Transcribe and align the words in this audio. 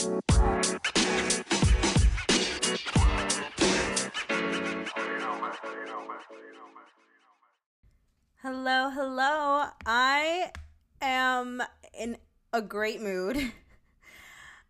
Hello, 0.00 0.16
hello. 8.88 9.66
I 9.84 10.52
am 11.02 11.62
in 11.92 12.16
a 12.54 12.62
great 12.62 13.02
mood. 13.02 13.36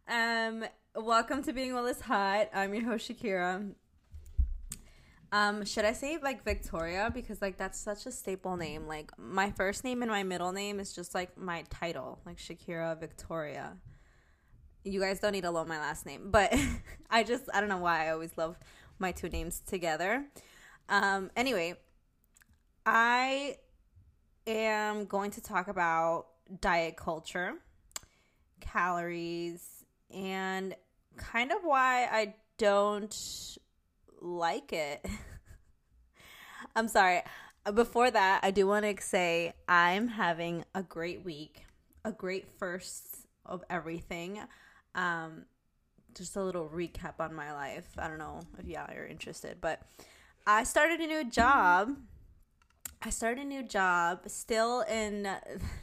um, 0.09 0.65
welcome 0.97 1.45
to 1.45 1.53
Being 1.53 1.75
Well 1.75 1.87
is 1.87 2.01
Hot. 2.01 2.49
I'm 2.53 2.75
your 2.75 2.83
host 2.83 3.09
Shakira. 3.09 3.73
Um, 5.31 5.65
should 5.65 5.85
I 5.85 5.93
say 5.93 6.19
like 6.21 6.43
Victoria 6.43 7.09
because 7.15 7.41
like 7.41 7.57
that's 7.57 7.79
such 7.79 8.05
a 8.07 8.11
staple 8.11 8.57
name. 8.57 8.89
Like 8.89 9.13
my 9.17 9.53
first 9.53 9.85
name 9.85 10.03
and 10.03 10.11
my 10.11 10.25
middle 10.25 10.51
name 10.51 10.81
is 10.81 10.93
just 10.93 11.15
like 11.15 11.39
my 11.39 11.63
title, 11.71 12.19
like 12.27 12.39
Shakira 12.39 12.99
Victoria. 12.99 13.77
You 14.85 15.01
guys 15.01 15.21
don't 15.21 15.33
need 15.33 15.43
to 15.43 15.51
love 15.51 15.69
my 15.69 15.79
last 15.79 16.07
name, 16.07 16.31
but 16.31 16.55
I 17.11 17.23
just 17.23 17.45
I 17.53 17.61
don't 17.61 17.69
know 17.69 17.79
why 17.79 18.07
I 18.07 18.11
always 18.13 18.31
love 18.37 18.57
my 18.99 19.13
two 19.13 19.29
names 19.29 19.61
together. 19.67 20.25
Um, 20.89 21.31
anyway, 21.37 21.75
I 22.87 23.57
am 24.47 25.05
going 25.05 25.31
to 25.33 25.43
talk 25.43 25.69
about 25.69 26.27
diet 26.61 26.97
culture, 26.97 27.55
calories, 28.61 29.85
and 30.11 30.75
kind 31.17 31.53
of 31.53 31.59
why 31.63 32.09
I 32.11 32.35
don't 32.59 33.15
like 34.21 34.73
it. 34.73 35.05
I'm 36.77 36.89
sorry. 36.89 37.23
Before 37.75 38.11
that, 38.11 38.41
I 38.43 38.51
do 38.51 38.67
want 38.67 38.85
to 38.85 39.03
say 39.03 39.53
I'm 39.69 40.09
having 40.09 40.65
a 40.75 40.83
great 40.83 41.25
week, 41.25 41.65
a 42.05 42.13
great 42.13 42.47
first 42.59 43.27
of 43.45 43.63
everything. 43.69 44.41
Um, 44.95 45.45
just 46.15 46.37
a 46.37 46.43
little 46.43 46.69
recap 46.69 47.15
on 47.21 47.35
my 47.35 47.53
life. 47.53 47.89
I 47.99 48.09
don't 48.09 48.19
know 48.19 48.41
if 48.59 48.67
y'all 48.67 48.91
are 48.91 49.07
interested, 49.07 49.59
but 49.61 49.81
I 50.47 50.65
started 50.65 51.01
a 51.01 51.07
new 51.07 51.25
job. 51.25 51.97
I 53.03 53.11
started 53.11 53.45
a 53.45 53.49
new 53.49 53.63
job, 53.63 54.23
still 54.27 54.83
in, 54.83 55.29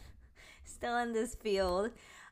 still 0.65 0.97
in 0.97 1.13
this 1.13 1.35
field. 1.35 1.91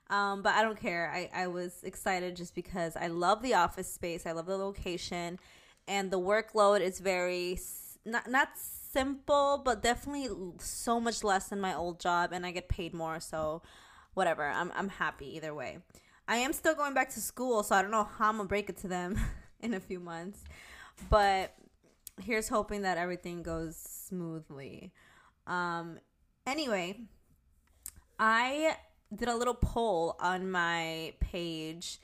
Um, 0.10 0.44
but 0.44 0.54
I 0.54 0.62
don't 0.62 0.80
care. 0.80 1.12
I, 1.12 1.30
I 1.34 1.48
was 1.48 1.82
excited 1.84 2.36
just 2.36 2.54
because 2.54 2.96
I 2.96 3.08
love 3.08 3.42
the 3.42 3.56
office 3.56 3.92
space. 3.92 4.26
I 4.28 4.34
love 4.34 4.46
the 4.46 4.58
location 4.58 5.40
and 5.88 6.12
the 6.12 6.20
workload 6.20 6.82
is 6.82 7.00
very 7.00 7.60
not 8.06 8.30
not 8.30 8.50
simple, 8.58 9.62
but 9.64 9.82
definitely 9.82 10.30
so 10.60 11.00
much 11.00 11.24
less 11.24 11.48
than 11.50 11.60
my 11.60 11.76
old 11.76 12.00
job, 12.00 12.32
and 12.32 12.46
I 12.46 12.52
get 12.52 12.70
paid 12.70 12.94
more. 12.94 13.20
So, 13.20 13.62
whatever. 14.14 14.44
I'm 14.44 14.72
I'm 14.76 14.90
happy 14.90 15.36
either 15.36 15.54
way. 15.54 15.80
I 16.28 16.38
am 16.38 16.54
still 16.54 16.76
going 16.76 16.94
back 16.94 17.10
to 17.12 17.22
school, 17.22 17.64
so 17.64 17.76
I 17.76 17.82
don't 17.82 17.92
know 17.92 18.04
how 18.04 18.30
I'm 18.30 18.38
gonna 18.38 18.50
break 18.50 18.70
it 18.70 18.78
to 18.78 18.88
them 18.88 19.20
in 19.60 19.74
a 19.74 19.80
few 19.80 20.00
months, 20.00 20.44
but 21.10 21.54
here's 22.22 22.48
hoping 22.48 22.82
that 22.82 22.98
everything 22.98 23.44
goes 23.44 23.76
smoothly. 23.76 24.92
Um, 25.46 26.00
anyway, 26.48 27.02
I 28.20 28.78
did 29.16 29.28
a 29.28 29.36
little 29.36 29.54
poll 29.54 30.16
on 30.20 30.50
my 30.50 31.14
page 31.20 32.00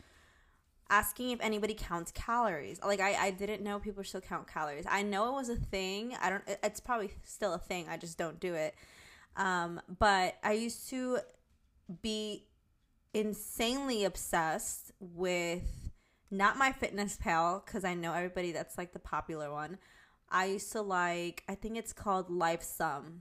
asking 0.89 1.31
if 1.31 1.39
anybody 1.41 1.73
counts 1.73 2.11
calories. 2.11 2.79
Like 2.85 2.99
I, 2.99 3.15
I 3.15 3.31
didn't 3.31 3.63
know 3.63 3.79
people 3.79 4.03
still 4.03 4.21
count 4.21 4.47
calories. 4.47 4.85
I 4.87 5.01
know 5.01 5.29
it 5.29 5.33
was 5.33 5.49
a 5.49 5.55
thing. 5.55 6.15
I 6.21 6.29
don't. 6.29 6.43
It's 6.61 6.79
probably 6.79 7.11
still 7.23 7.53
a 7.53 7.57
thing. 7.59 7.87
I 7.89 7.97
just 7.97 8.17
don't 8.17 8.39
do 8.39 8.53
it. 8.53 8.75
Um, 9.37 9.81
but 9.99 10.35
I 10.43 10.53
used 10.53 10.89
to 10.89 11.19
be 12.01 12.45
insanely 13.13 14.05
obsessed 14.05 14.91
with 14.99 15.91
not 16.29 16.57
MyFitnessPal 16.57 17.65
because 17.65 17.83
I 17.83 17.93
know 17.93 18.13
everybody 18.13 18.51
that's 18.51 18.77
like 18.77 18.93
the 18.93 18.99
popular 18.99 19.51
one. 19.51 19.77
I 20.29 20.45
used 20.45 20.71
to 20.71 20.81
like. 20.81 21.43
I 21.49 21.55
think 21.55 21.77
it's 21.77 21.93
called 21.93 22.29
Lifesum. 22.29 23.19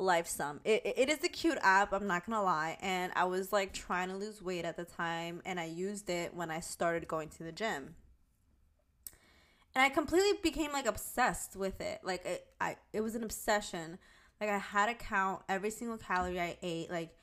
Lifesum. 0.00 0.58
It, 0.64 0.82
it 0.84 1.08
is 1.08 1.22
a 1.22 1.28
cute 1.28 1.58
app, 1.62 1.92
I'm 1.92 2.08
not 2.08 2.26
gonna 2.26 2.42
lie. 2.42 2.76
And 2.80 3.12
I 3.14 3.24
was 3.24 3.52
like 3.52 3.72
trying 3.72 4.08
to 4.08 4.16
lose 4.16 4.42
weight 4.42 4.64
at 4.64 4.76
the 4.76 4.84
time, 4.84 5.42
and 5.44 5.60
I 5.60 5.66
used 5.66 6.10
it 6.10 6.34
when 6.34 6.50
I 6.50 6.60
started 6.60 7.06
going 7.06 7.28
to 7.30 7.44
the 7.44 7.52
gym. 7.52 7.94
And 9.74 9.82
I 9.82 9.88
completely 9.88 10.38
became 10.42 10.72
like 10.72 10.86
obsessed 10.86 11.56
with 11.56 11.80
it. 11.80 12.00
Like 12.02 12.26
it, 12.26 12.46
I, 12.60 12.76
it 12.92 13.00
was 13.00 13.14
an 13.14 13.22
obsession. 13.22 13.98
Like 14.40 14.50
I 14.50 14.58
had 14.58 14.86
to 14.86 14.94
count 14.94 15.42
every 15.48 15.70
single 15.70 15.98
calorie 15.98 16.40
I 16.40 16.58
ate. 16.62 16.90
Like, 16.90 17.14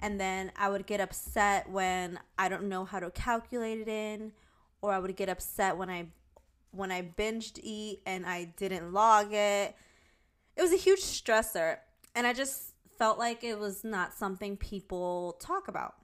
and 0.00 0.20
then 0.20 0.52
I 0.56 0.68
would 0.68 0.86
get 0.86 1.00
upset 1.00 1.68
when 1.70 2.18
I 2.38 2.48
don't 2.48 2.68
know 2.68 2.84
how 2.84 3.00
to 3.00 3.10
calculate 3.10 3.80
it 3.80 3.88
in, 3.88 4.32
or 4.82 4.92
I 4.92 4.98
would 4.98 5.16
get 5.16 5.28
upset 5.28 5.76
when 5.76 5.90
I, 5.90 6.06
when 6.70 6.92
I 6.92 7.02
binged 7.02 7.58
eat 7.62 8.00
and 8.06 8.26
I 8.26 8.44
didn't 8.56 8.92
log 8.92 9.32
it. 9.32 9.74
It 10.56 10.62
was 10.62 10.72
a 10.72 10.76
huge 10.76 11.00
stressor 11.00 11.78
and 12.14 12.26
I 12.26 12.32
just 12.32 12.74
felt 12.98 13.18
like 13.18 13.44
it 13.44 13.58
was 13.58 13.84
not 13.84 14.14
something 14.14 14.56
people 14.56 15.36
talk 15.40 15.68
about, 15.68 15.94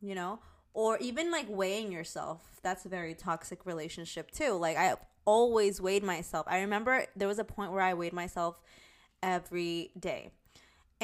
you 0.00 0.14
know? 0.14 0.40
Or 0.72 0.98
even 0.98 1.30
like 1.30 1.46
weighing 1.48 1.92
yourself. 1.92 2.40
That's 2.62 2.84
a 2.84 2.88
very 2.88 3.14
toxic 3.14 3.64
relationship 3.64 4.30
too. 4.30 4.52
Like 4.52 4.76
I 4.76 4.94
always 5.24 5.80
weighed 5.80 6.02
myself. 6.02 6.46
I 6.48 6.60
remember 6.60 7.06
there 7.16 7.28
was 7.28 7.38
a 7.38 7.44
point 7.44 7.72
where 7.72 7.80
I 7.80 7.94
weighed 7.94 8.12
myself 8.12 8.60
every 9.22 9.90
day. 9.98 10.32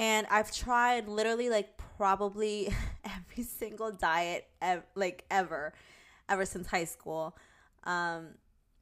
And 0.00 0.27
I've 0.31 0.50
tried 0.50 1.09
literally 1.09 1.50
like 1.50 1.77
probably 1.99 2.75
every 3.05 3.44
single 3.44 3.93
diet 3.93 4.47
ev- 4.62 4.87
like 4.94 5.27
ever 5.31 5.75
ever 6.27 6.47
since 6.47 6.66
high 6.69 6.87
school. 6.87 7.37
Um 7.84 8.28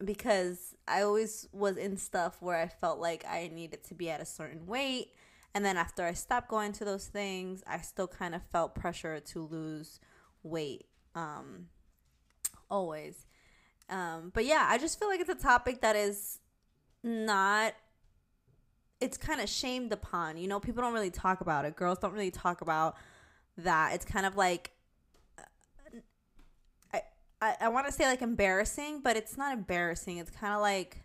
because 0.05 0.77
I 0.87 1.03
always 1.03 1.49
was 1.53 1.77
in 1.77 1.97
stuff 1.97 2.37
where 2.41 2.57
I 2.57 2.69
felt 2.69 3.01
like 3.01 3.25
I 3.29 3.51
needed 3.53 3.83
to 3.89 3.95
be 3.95 4.09
at 4.11 4.21
a 4.21 4.25
certain 4.25 4.65
weight 4.65 5.09
and 5.55 5.65
then 5.65 5.77
after 5.77 6.05
I 6.05 6.13
stopped 6.13 6.49
going 6.49 6.71
to 6.75 6.85
those 6.85 7.09
things, 7.09 7.65
I 7.67 7.79
still 7.79 8.07
kind 8.07 8.33
of 8.33 8.43
felt 8.53 8.77
pressure 8.77 9.19
to 9.19 9.41
lose 9.45 9.99
weight. 10.45 10.87
Um, 11.17 11.67
always. 12.71 13.27
Um, 13.91 14.31
but 14.33 14.45
yeah, 14.45 14.67
I 14.69 14.79
just 14.79 15.01
feel 15.01 15.09
like 15.09 15.19
it's 15.19 15.29
a 15.29 15.35
topic 15.35 15.81
that 15.81 15.97
is 15.97 16.39
not 17.03 17.75
it's 19.01 19.17
kind 19.17 19.41
of 19.41 19.49
shamed 19.49 19.93
upon. 19.93 20.37
You 20.37 20.49
know, 20.49 20.61
people 20.61 20.83
don't 20.83 20.93
really 20.93 21.11
talk 21.11 21.41
about 21.41 21.65
it. 21.65 21.77
Girls 21.77 21.99
don't 21.99 22.13
really 22.13 22.31
talk 22.31 22.61
about 22.61 22.97
that. 23.59 23.95
It's 23.95 24.05
kind 24.05 24.27
of 24.27 24.37
like 24.37 24.73
I 26.93 27.03
I, 27.41 27.57
I 27.63 27.69
want 27.69 27.87
to 27.87 27.93
say 27.93 28.07
like 28.07 28.23
embarrassing, 28.23 29.01
but 29.03 29.17
it's 29.17 29.37
not 29.37 29.53
embarrassing. 29.53 30.19
It's 30.19 30.31
kind 30.31 30.55
of 30.55 30.61
like 30.61 31.03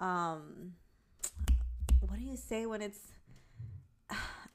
um 0.00 0.74
what 2.00 2.18
do 2.18 2.24
you 2.24 2.36
say 2.36 2.66
when 2.66 2.82
it's 2.82 3.00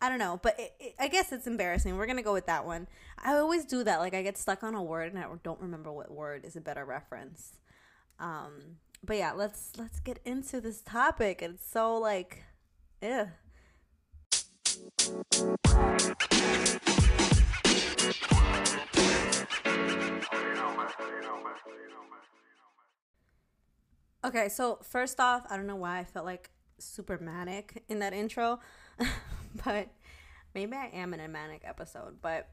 I 0.01 0.09
don't 0.09 0.19
know, 0.19 0.37
but 0.43 0.59
it, 0.59 0.73
it, 0.81 0.95
I 0.99 1.07
guess 1.07 1.31
it's 1.31 1.47
embarrassing. 1.47 1.97
We're 1.97 2.07
gonna 2.07 2.21
go 2.21 2.33
with 2.33 2.47
that 2.47 2.65
one. 2.65 2.87
I 3.17 3.35
always 3.35 3.63
do 3.63 3.83
that. 3.85 3.99
Like 3.99 4.13
I 4.13 4.21
get 4.21 4.37
stuck 4.37 4.61
on 4.63 4.75
a 4.75 4.83
word 4.83 5.13
and 5.13 5.23
I 5.23 5.27
don't 5.43 5.61
remember 5.61 5.93
what 5.93 6.11
word 6.11 6.43
is 6.43 6.57
a 6.57 6.61
better 6.61 6.83
reference. 6.83 7.53
Um, 8.19 8.77
but 9.03 9.17
yeah, 9.17 9.33
let's 9.33 9.71
let's 9.77 9.99
get 9.99 10.19
into 10.23 10.61
this 10.61 10.81
topic. 10.81 11.41
It's 11.41 11.69
so 11.69 11.97
like, 11.97 12.43
yeah. 13.01 13.27
Okay, 24.25 24.47
so 24.47 24.79
first 24.81 25.19
off, 25.19 25.45
I 25.49 25.57
don't 25.57 25.67
know 25.67 25.75
why 25.75 25.99
I 25.99 26.05
felt 26.05 26.25
like 26.25 26.49
super 26.79 27.17
manic 27.17 27.83
in 27.89 27.99
that 27.99 28.13
intro, 28.13 28.61
but 29.65 29.89
maybe 30.55 30.77
I 30.77 30.87
am 30.93 31.13
in 31.13 31.19
a 31.19 31.27
manic 31.27 31.63
episode. 31.65 32.21
But 32.21 32.47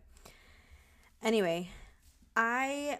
anyway, 1.22 1.70
I 2.34 2.98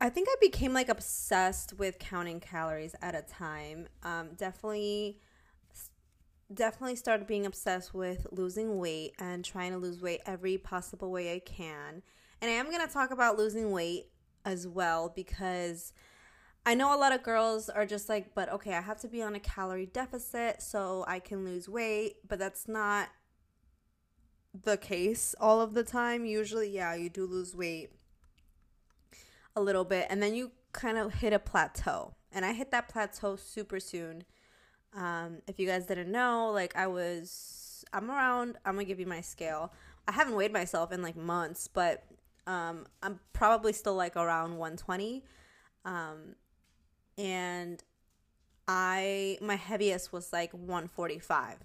I 0.00 0.08
think 0.08 0.28
I 0.30 0.34
became 0.40 0.72
like 0.72 0.88
obsessed 0.88 1.74
with 1.78 1.98
counting 1.98 2.40
calories 2.40 2.94
at 3.02 3.14
a 3.14 3.22
time. 3.22 3.86
Um, 4.02 4.30
definitely 4.36 5.20
definitely 6.52 6.96
started 6.96 7.26
being 7.26 7.46
obsessed 7.46 7.94
with 7.94 8.26
losing 8.32 8.78
weight 8.78 9.12
and 9.18 9.44
trying 9.44 9.70
to 9.72 9.78
lose 9.78 10.02
weight 10.02 10.20
every 10.26 10.58
possible 10.58 11.10
way 11.10 11.32
I 11.34 11.38
can. 11.38 12.02
And 12.40 12.50
I 12.50 12.54
am 12.54 12.70
to 12.72 12.92
talk 12.92 13.10
about 13.10 13.38
losing 13.38 13.70
weight 13.70 14.06
as 14.44 14.66
well 14.66 15.12
because 15.14 15.92
I 16.66 16.74
know 16.74 16.94
a 16.94 16.98
lot 16.98 17.12
of 17.12 17.22
girls 17.22 17.68
are 17.68 17.86
just 17.86 18.08
like, 18.08 18.34
but 18.34 18.50
okay, 18.50 18.74
I 18.74 18.80
have 18.80 18.98
to 19.00 19.08
be 19.08 19.22
on 19.22 19.34
a 19.34 19.40
calorie 19.40 19.86
deficit 19.86 20.60
so 20.62 21.04
I 21.06 21.20
can 21.20 21.44
lose 21.44 21.68
weight, 21.68 22.16
but 22.26 22.38
that's 22.38 22.66
not 22.66 23.10
the 24.52 24.76
case 24.76 25.34
all 25.40 25.60
of 25.60 25.74
the 25.74 25.84
time. 25.84 26.24
Usually, 26.24 26.68
yeah, 26.68 26.94
you 26.94 27.10
do 27.10 27.26
lose 27.26 27.54
weight 27.54 27.92
a 29.60 29.62
little 29.62 29.84
bit 29.84 30.06
and 30.10 30.22
then 30.22 30.34
you 30.34 30.50
kind 30.72 30.98
of 30.98 31.14
hit 31.14 31.32
a 31.32 31.38
plateau. 31.38 32.14
And 32.32 32.44
I 32.44 32.52
hit 32.52 32.70
that 32.70 32.88
plateau 32.88 33.36
super 33.36 33.80
soon. 33.80 34.24
Um, 34.94 35.42
if 35.46 35.58
you 35.60 35.66
guys 35.66 35.86
didn't 35.86 36.10
know, 36.10 36.50
like 36.52 36.74
I 36.76 36.86
was, 36.86 37.84
I'm 37.92 38.10
around, 38.10 38.56
I'm 38.64 38.74
gonna 38.74 38.84
give 38.84 39.00
you 39.00 39.06
my 39.06 39.20
scale. 39.20 39.72
I 40.08 40.12
haven't 40.12 40.34
weighed 40.34 40.52
myself 40.52 40.92
in 40.92 41.02
like 41.02 41.16
months, 41.16 41.68
but 41.68 42.04
Um, 42.46 42.86
I'm 43.02 43.20
probably 43.32 43.72
still 43.72 43.94
like 43.94 44.16
around 44.16 44.56
120. 44.56 45.22
Um, 45.84 46.34
and 47.18 47.82
I 48.66 49.38
my 49.40 49.56
heaviest 49.56 50.12
was 50.12 50.32
like 50.32 50.52
145. 50.52 51.58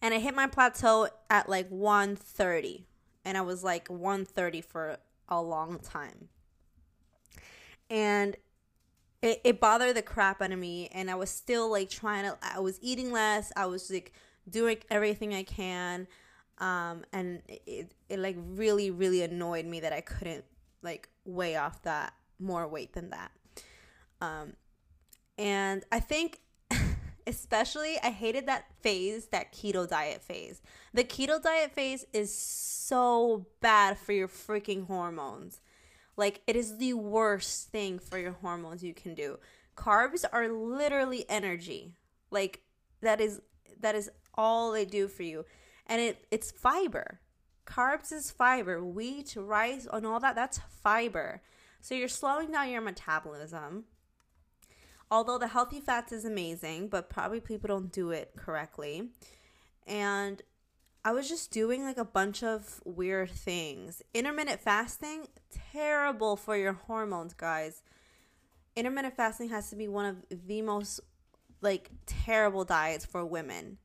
And 0.00 0.14
I 0.14 0.18
hit 0.18 0.34
my 0.34 0.48
plateau 0.48 1.08
at 1.30 1.48
like 1.48 1.68
130. 1.68 2.86
And 3.24 3.38
I 3.38 3.42
was 3.42 3.62
like 3.62 3.88
130 3.88 4.60
for 4.62 4.96
a 5.28 5.40
long 5.40 5.78
time. 5.78 6.28
And 7.92 8.36
it, 9.20 9.42
it 9.44 9.60
bothered 9.60 9.94
the 9.94 10.02
crap 10.02 10.40
out 10.40 10.50
of 10.50 10.58
me 10.58 10.88
and 10.92 11.10
I 11.10 11.14
was 11.14 11.28
still 11.28 11.70
like 11.70 11.90
trying 11.90 12.24
to 12.24 12.38
I 12.42 12.58
was 12.58 12.78
eating 12.80 13.12
less. 13.12 13.52
I 13.54 13.66
was 13.66 13.90
like 13.90 14.12
doing 14.48 14.78
everything 14.90 15.34
I 15.34 15.42
can. 15.42 16.08
Um, 16.56 17.04
and 17.12 17.42
it, 17.48 17.92
it 18.08 18.18
like 18.18 18.36
really, 18.38 18.90
really 18.90 19.22
annoyed 19.22 19.66
me 19.66 19.80
that 19.80 19.92
I 19.92 20.00
couldn't 20.00 20.44
like 20.80 21.10
weigh 21.26 21.56
off 21.56 21.82
that 21.82 22.14
more 22.40 22.66
weight 22.66 22.94
than 22.94 23.10
that. 23.10 23.30
Um, 24.22 24.54
and 25.36 25.84
I 25.92 26.00
think 26.00 26.40
especially 27.26 27.98
I 28.02 28.08
hated 28.10 28.46
that 28.46 28.64
phase, 28.80 29.26
that 29.26 29.52
keto 29.52 29.86
diet 29.86 30.22
phase. 30.22 30.62
The 30.94 31.04
keto 31.04 31.42
diet 31.42 31.72
phase 31.72 32.06
is 32.14 32.34
so 32.34 33.46
bad 33.60 33.98
for 33.98 34.12
your 34.12 34.28
freaking 34.28 34.86
hormones. 34.86 35.60
Like 36.16 36.42
it 36.46 36.56
is 36.56 36.78
the 36.78 36.94
worst 36.94 37.70
thing 37.70 37.98
for 37.98 38.18
your 38.18 38.32
hormones 38.32 38.82
you 38.82 38.94
can 38.94 39.14
do. 39.14 39.38
Carbs 39.76 40.24
are 40.32 40.48
literally 40.48 41.24
energy. 41.28 41.94
Like 42.30 42.60
that 43.00 43.20
is 43.20 43.40
that 43.80 43.94
is 43.94 44.10
all 44.34 44.72
they 44.72 44.84
do 44.84 45.08
for 45.08 45.22
you. 45.22 45.44
And 45.86 46.00
it 46.00 46.26
it's 46.30 46.50
fiber. 46.50 47.20
Carbs 47.66 48.12
is 48.12 48.30
fiber. 48.30 48.84
Wheat, 48.84 49.34
rice, 49.36 49.86
and 49.92 50.06
all 50.06 50.20
that 50.20 50.34
that's 50.34 50.60
fiber. 50.82 51.42
So 51.80 51.94
you're 51.94 52.08
slowing 52.08 52.52
down 52.52 52.70
your 52.70 52.80
metabolism. 52.80 53.84
Although 55.10 55.38
the 55.38 55.48
healthy 55.48 55.80
fats 55.80 56.12
is 56.12 56.24
amazing, 56.24 56.88
but 56.88 57.10
probably 57.10 57.40
people 57.40 57.68
don't 57.68 57.92
do 57.92 58.10
it 58.12 58.32
correctly. 58.36 59.10
And 59.86 60.40
I 61.04 61.12
was 61.12 61.28
just 61.28 61.50
doing 61.50 61.82
like 61.82 61.98
a 61.98 62.04
bunch 62.04 62.44
of 62.44 62.80
weird 62.84 63.30
things. 63.30 64.02
Intermittent 64.14 64.60
fasting, 64.60 65.26
terrible 65.72 66.36
for 66.36 66.56
your 66.56 66.74
hormones, 66.74 67.34
guys. 67.34 67.82
Intermittent 68.76 69.16
fasting 69.16 69.48
has 69.48 69.68
to 69.70 69.76
be 69.76 69.88
one 69.88 70.06
of 70.06 70.16
the 70.46 70.62
most 70.62 71.00
like 71.60 71.90
terrible 72.06 72.64
diets 72.64 73.04
for 73.04 73.24
women, 73.24 73.78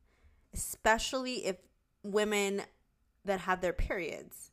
especially 0.53 1.45
if 1.45 1.57
women 2.03 2.61
that 3.25 3.41
have 3.41 3.61
their 3.61 3.73
periods. 3.73 4.51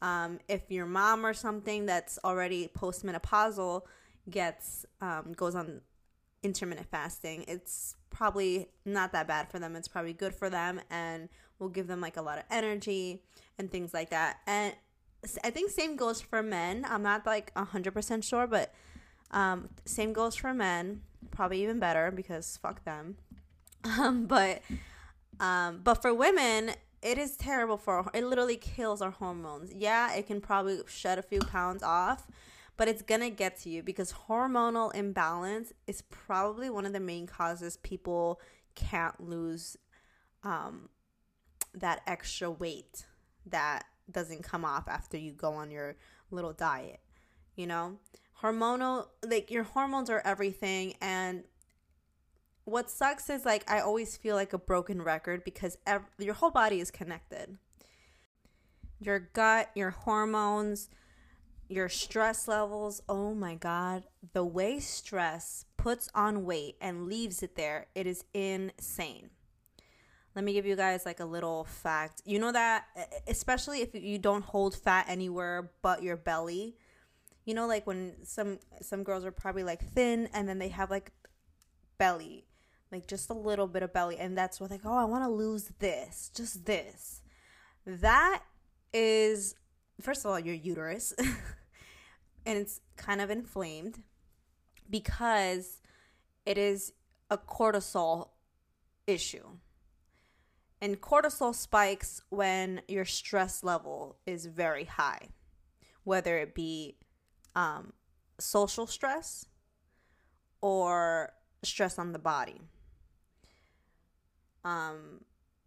Um, 0.00 0.40
if 0.48 0.70
your 0.70 0.86
mom 0.86 1.24
or 1.24 1.32
something 1.32 1.86
that's 1.86 2.18
already 2.24 2.68
postmenopausal 2.76 3.82
gets 4.28 4.84
um, 5.00 5.32
goes 5.36 5.54
on 5.54 5.80
intermittent 6.42 6.88
fasting, 6.90 7.44
it's 7.48 7.96
probably 8.10 8.68
not 8.84 9.12
that 9.12 9.26
bad 9.26 9.50
for 9.50 9.58
them. 9.58 9.76
It's 9.76 9.88
probably 9.88 10.12
good 10.12 10.34
for 10.34 10.50
them 10.50 10.80
and 10.90 11.28
will 11.58 11.68
give 11.68 11.86
them 11.86 12.00
like 12.00 12.16
a 12.16 12.22
lot 12.22 12.38
of 12.38 12.44
energy 12.50 13.22
and 13.58 13.70
things 13.70 13.94
like 13.94 14.10
that. 14.10 14.38
And 14.46 14.74
I 15.44 15.50
think 15.50 15.70
same 15.70 15.96
goes 15.96 16.20
for 16.20 16.42
men. 16.42 16.84
I'm 16.88 17.02
not 17.02 17.26
like 17.26 17.54
100% 17.54 18.24
sure, 18.24 18.46
but 18.46 18.74
um, 19.30 19.68
same 19.84 20.12
goes 20.12 20.36
for 20.36 20.52
men. 20.52 21.02
Probably 21.30 21.62
even 21.62 21.78
better 21.78 22.10
because 22.10 22.56
fuck 22.56 22.84
them. 22.84 23.16
Um, 23.84 24.26
but 24.26 24.62
um, 25.40 25.80
but 25.82 26.00
for 26.00 26.14
women, 26.14 26.70
it 27.02 27.18
is 27.18 27.36
terrible 27.36 27.76
for 27.76 28.08
it 28.14 28.24
literally 28.24 28.56
kills 28.56 29.02
our 29.02 29.10
hormones. 29.10 29.72
Yeah, 29.74 30.14
it 30.14 30.28
can 30.28 30.40
probably 30.40 30.78
shed 30.86 31.18
a 31.18 31.22
few 31.22 31.40
pounds 31.40 31.82
off, 31.82 32.28
but 32.82 32.88
it's 32.88 33.02
gonna 33.02 33.30
get 33.30 33.56
to 33.60 33.70
you 33.70 33.80
because 33.80 34.12
hormonal 34.28 34.92
imbalance 34.92 35.72
is 35.86 36.02
probably 36.02 36.68
one 36.68 36.84
of 36.84 36.92
the 36.92 36.98
main 36.98 37.28
causes 37.28 37.76
people 37.76 38.40
can't 38.74 39.20
lose 39.20 39.76
um, 40.42 40.88
that 41.74 42.00
extra 42.08 42.50
weight 42.50 43.06
that 43.46 43.84
doesn't 44.10 44.42
come 44.42 44.64
off 44.64 44.88
after 44.88 45.16
you 45.16 45.30
go 45.30 45.52
on 45.52 45.70
your 45.70 45.94
little 46.32 46.52
diet. 46.52 46.98
You 47.54 47.68
know, 47.68 48.00
hormonal, 48.42 49.06
like 49.24 49.48
your 49.48 49.62
hormones 49.62 50.10
are 50.10 50.22
everything. 50.24 50.94
And 51.00 51.44
what 52.64 52.90
sucks 52.90 53.30
is 53.30 53.44
like 53.44 53.62
I 53.70 53.78
always 53.78 54.16
feel 54.16 54.34
like 54.34 54.54
a 54.54 54.58
broken 54.58 55.00
record 55.00 55.44
because 55.44 55.78
ev- 55.86 56.10
your 56.18 56.34
whole 56.34 56.50
body 56.50 56.80
is 56.80 56.90
connected. 56.90 57.58
Your 58.98 59.20
gut, 59.20 59.70
your 59.76 59.90
hormones, 59.90 60.88
your 61.72 61.88
stress 61.88 62.46
levels. 62.46 63.02
Oh 63.08 63.34
my 63.34 63.54
God. 63.54 64.04
The 64.32 64.44
way 64.44 64.78
stress 64.80 65.64
puts 65.76 66.08
on 66.14 66.44
weight 66.44 66.76
and 66.80 67.06
leaves 67.06 67.42
it 67.42 67.56
there, 67.56 67.86
it 67.94 68.06
is 68.06 68.24
insane. 68.34 69.30
Let 70.34 70.44
me 70.44 70.52
give 70.54 70.64
you 70.64 70.76
guys 70.76 71.04
like 71.04 71.20
a 71.20 71.24
little 71.24 71.64
fact. 71.64 72.22
You 72.24 72.38
know 72.38 72.52
that, 72.52 72.84
especially 73.26 73.82
if 73.82 73.94
you 73.94 74.18
don't 74.18 74.44
hold 74.44 74.74
fat 74.74 75.06
anywhere 75.08 75.72
but 75.82 76.02
your 76.02 76.16
belly, 76.16 76.76
you 77.44 77.54
know, 77.54 77.66
like 77.66 77.86
when 77.86 78.14
some 78.24 78.58
some 78.80 79.02
girls 79.02 79.24
are 79.24 79.32
probably 79.32 79.64
like 79.64 79.84
thin 79.84 80.28
and 80.32 80.48
then 80.48 80.58
they 80.58 80.68
have 80.68 80.90
like 80.90 81.12
belly, 81.98 82.46
like 82.90 83.06
just 83.06 83.28
a 83.30 83.34
little 83.34 83.66
bit 83.66 83.82
of 83.82 83.92
belly, 83.92 84.16
and 84.16 84.38
that's 84.38 84.60
what 84.60 84.70
like, 84.70 84.82
oh, 84.84 84.96
I 84.96 85.04
want 85.04 85.24
to 85.24 85.30
lose 85.30 85.70
this, 85.80 86.30
just 86.34 86.64
this. 86.64 87.20
That 87.84 88.42
is, 88.94 89.54
first 90.00 90.24
of 90.24 90.30
all, 90.30 90.38
your 90.38 90.54
uterus. 90.54 91.12
and 92.44 92.58
it's 92.58 92.80
kind 92.96 93.20
of 93.20 93.30
inflamed 93.30 94.02
because 94.88 95.80
it 96.44 96.58
is 96.58 96.92
a 97.30 97.38
cortisol 97.38 98.30
issue. 99.06 99.46
And 100.80 101.00
cortisol 101.00 101.54
spikes 101.54 102.22
when 102.28 102.82
your 102.88 103.04
stress 103.04 103.62
level 103.62 104.16
is 104.26 104.46
very 104.46 104.84
high, 104.84 105.28
whether 106.04 106.38
it 106.38 106.54
be 106.54 106.96
um, 107.54 107.92
social 108.40 108.86
stress 108.86 109.46
or 110.60 111.32
stress 111.62 111.98
on 111.98 112.12
the 112.12 112.18
body. 112.18 112.60
Um, 114.64 115.20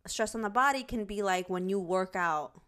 stress 0.05 0.35
on 0.35 0.41
the 0.41 0.49
body 0.49 0.83
can 0.83 1.05
be 1.05 1.21
like 1.21 1.49
when 1.49 1.69
you 1.69 1.79
work 1.79 2.15
out 2.15 2.61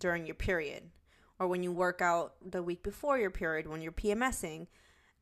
during 0.00 0.26
your 0.26 0.34
period 0.34 0.90
or 1.38 1.46
when 1.46 1.62
you 1.62 1.72
work 1.72 2.00
out 2.00 2.34
the 2.44 2.62
week 2.62 2.82
before 2.82 3.18
your 3.18 3.30
period 3.30 3.66
when 3.66 3.82
you're 3.82 3.92
PMSing 3.92 4.66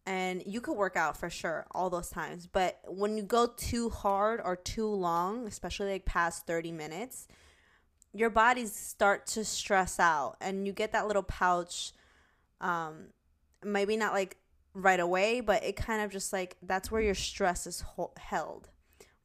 and 0.07 0.43
you 0.47 0.61
could 0.61 0.77
work 0.77 0.97
out 0.97 1.17
for 1.17 1.31
sure 1.31 1.67
all 1.73 1.89
those 1.89 2.11
times. 2.11 2.47
But 2.47 2.79
when 2.87 3.17
you 3.17 3.23
go 3.23 3.47
too 3.57 3.89
hard 3.91 4.41
or 4.45 4.57
too 4.57 4.87
long 4.87 5.47
especially 5.47 5.93
like 5.93 6.05
past 6.05 6.47
30 6.47 6.73
minutes 6.73 7.29
your 8.15 8.31
bodies 8.31 8.73
start 8.75 9.27
to 9.27 9.45
stress 9.45 9.99
out 9.99 10.37
and 10.41 10.67
you 10.67 10.73
get 10.73 10.93
that 10.93 11.07
little 11.07 11.23
pouch 11.23 11.93
um 12.61 13.09
maybe 13.63 13.97
not 13.97 14.13
like 14.13 14.37
right 14.73 15.01
away 15.01 15.41
but 15.41 15.63
it 15.65 15.77
kind 15.77 16.01
of 16.01 16.11
just 16.11 16.33
like 16.33 16.57
that's 16.63 16.91
where 16.91 17.03
your 17.03 17.15
stress 17.15 17.67
is 17.67 17.81
ho- 17.81 18.13
held 18.17 18.69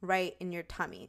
right 0.00 0.34
in 0.40 0.52
your 0.52 0.62
tummy 0.64 1.08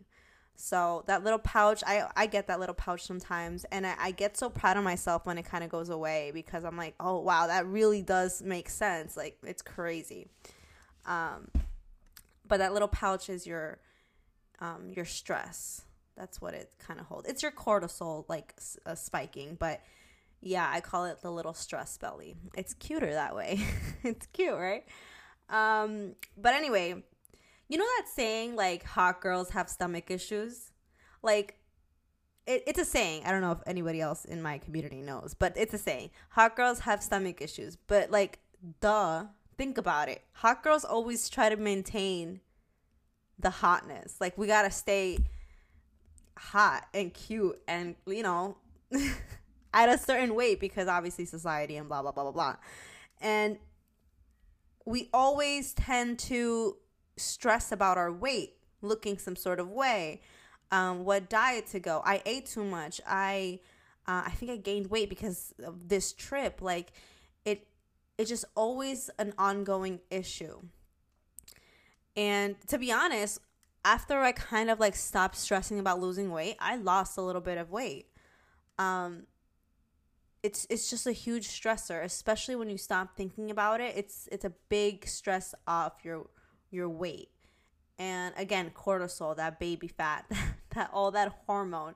so 0.56 1.04
that 1.08 1.24
little 1.24 1.40
pouch, 1.40 1.84
I 1.86 2.08
I 2.16 2.28
get 2.28 2.48
that 2.48 2.60
little 2.60 2.76
pouch 2.76 3.04
sometimes, 3.04 3.66
and 3.72 3.86
I, 3.86 3.96
I 4.00 4.12
get 4.12 4.38
so 4.38 4.50
proud 4.50 4.78
of 4.78 4.84
myself 4.84 5.26
when 5.26 5.38
it 5.38 5.44
kind 5.44 5.64
of 5.64 5.70
goes 5.70 5.90
away 5.90 6.32
because 6.34 6.64
I'm 6.64 6.78
like, 6.78 6.96
oh 7.00 7.20
wow, 7.20 7.48
that 7.48 7.66
really 7.66 8.02
does 8.02 8.42
make 8.42 8.70
sense. 8.70 9.18
Like 9.18 9.38
it's 9.44 9.62
crazy. 9.62 10.28
Um, 11.06 11.50
but 12.48 12.58
that 12.58 12.74
little 12.74 12.88
pouch 12.88 13.30
is 13.30 13.48
your 13.48 13.80
um 14.60 14.90
your 14.96 15.06
stress. 15.06 15.82
That's 16.16 16.40
what 16.40 16.54
it 16.54 16.72
kind 16.80 17.00
of 17.00 17.08
holds. 17.08 17.28
It's 17.28 17.42
your 17.42 17.52
cortisol 17.52 18.26
like 18.28 18.54
uh, 18.86 18.96
spiking, 18.96 19.56
but 19.60 19.82
yeah, 20.42 20.70
I 20.72 20.82
call 20.82 21.06
it 21.06 21.22
the 21.22 21.32
little 21.32 21.54
stress 21.54 21.98
belly. 21.98 22.36
It's 22.56 22.74
cuter 22.74 23.14
that 23.14 23.36
way. 23.36 23.62
it's 24.04 24.26
cute, 24.28 24.54
right? 24.54 24.84
Um, 25.50 26.16
but 26.38 26.54
anyway, 26.54 27.04
you 27.72 27.78
know 27.78 27.86
that 27.98 28.08
saying 28.14 28.58
like 28.58 28.84
hot 28.84 29.22
girls 29.22 29.52
have 29.52 29.70
stomach 29.70 30.12
issues? 30.12 30.72
Like 31.24 31.56
it, 32.46 32.64
it's 32.68 32.80
a 32.80 32.84
saying. 32.84 33.24
I 33.26 33.32
don't 33.32 33.40
know 33.40 33.54
if 33.54 33.60
anybody 33.66 34.02
else 34.02 34.26
in 34.26 34.42
my 34.42 34.58
community 34.58 35.02
knows, 35.02 35.34
but 35.34 35.54
it's 35.56 35.74
a 35.74 35.78
saying. 35.78 36.10
Hot 36.32 36.58
girls 36.58 36.80
have 36.82 37.02
stomach 37.02 37.42
issues. 37.42 37.78
But 37.78 38.12
like 38.12 38.40
duh, 38.82 39.24
think 39.58 39.78
about 39.78 40.10
it. 40.10 40.22
Hot 40.34 40.62
girls 40.64 40.84
always 40.84 41.30
try 41.30 41.48
to 41.48 41.56
maintain 41.56 42.42
the 43.40 43.50
hotness. 43.50 44.18
Like 44.20 44.38
we 44.38 44.48
got 44.48 44.64
to 44.64 44.72
stay 44.72 45.20
hot 46.38 46.88
and 46.94 47.14
cute 47.14 47.62
and 47.70 47.96
you 48.06 48.24
know 48.24 48.58
at 49.74 49.88
a 49.88 49.98
certain 49.98 50.36
weight 50.36 50.60
because 50.60 50.90
obviously 50.90 51.24
society 51.24 51.78
and 51.78 51.88
blah 51.88 52.02
blah 52.02 52.12
blah 52.12 52.24
blah 52.24 52.34
blah. 52.34 52.56
And 53.22 53.60
we 54.86 55.10
always 55.14 55.72
tend 55.72 56.20
to 56.20 56.76
stress 57.18 57.72
about 57.72 57.98
our 57.98 58.12
weight 58.12 58.54
looking 58.82 59.18
some 59.18 59.36
sort 59.36 59.60
of 59.60 59.70
way, 59.70 60.22
um, 60.72 61.06
what 61.06 61.30
diet 61.30 61.68
to 61.68 61.80
go. 61.80 62.02
I 62.06 62.22
ate 62.26 62.46
too 62.48 62.64
much. 62.64 63.02
I 63.08 63.60
Uh, 64.08 64.24
I 64.26 64.32
think 64.32 64.52
I 64.52 64.58
gained 64.58 64.88
weight 64.90 65.10
because 65.10 65.54
of 65.64 65.88
this 65.88 66.12
trip. 66.14 66.60
Like 66.62 66.92
it, 67.46 67.68
it's 68.18 68.30
just 68.30 68.46
always 68.56 69.12
an 69.20 69.34
ongoing 69.38 70.00
issue. 70.10 70.58
And 72.16 72.56
to 72.68 72.78
be 72.80 72.92
honest, 72.92 73.40
after 73.86 74.20
I 74.20 74.32
kind 74.32 74.70
of 74.72 74.80
like 74.80 74.96
stopped 74.96 75.36
stressing 75.38 75.80
about 75.80 76.00
losing 76.00 76.32
weight, 76.32 76.58
I 76.60 76.78
lost 76.78 77.18
a 77.18 77.22
little 77.22 77.42
bit 77.42 77.58
of 77.58 77.70
weight. 77.70 78.08
Um, 78.80 79.28
it's 80.44 80.66
it's 80.70 80.90
just 80.90 81.06
a 81.06 81.12
huge 81.12 81.48
stressor, 81.48 82.04
especially 82.04 82.56
when 82.56 82.70
you 82.70 82.78
stop 82.78 83.16
thinking 83.16 83.52
about 83.52 83.82
it. 83.82 83.96
It's 83.96 84.28
it's 84.32 84.46
a 84.46 84.54
big 84.70 85.08
stress 85.08 85.54
off 85.68 85.94
your 86.04 86.26
your 86.72 86.90
weight. 86.90 87.30
And 88.00 88.34
again, 88.38 88.72
cortisol, 88.76 89.36
that 89.38 89.60
baby 89.60 89.88
fat, 89.88 90.26
that 90.76 90.90
all 90.94 91.12
that 91.12 91.34
hormone. 91.46 91.96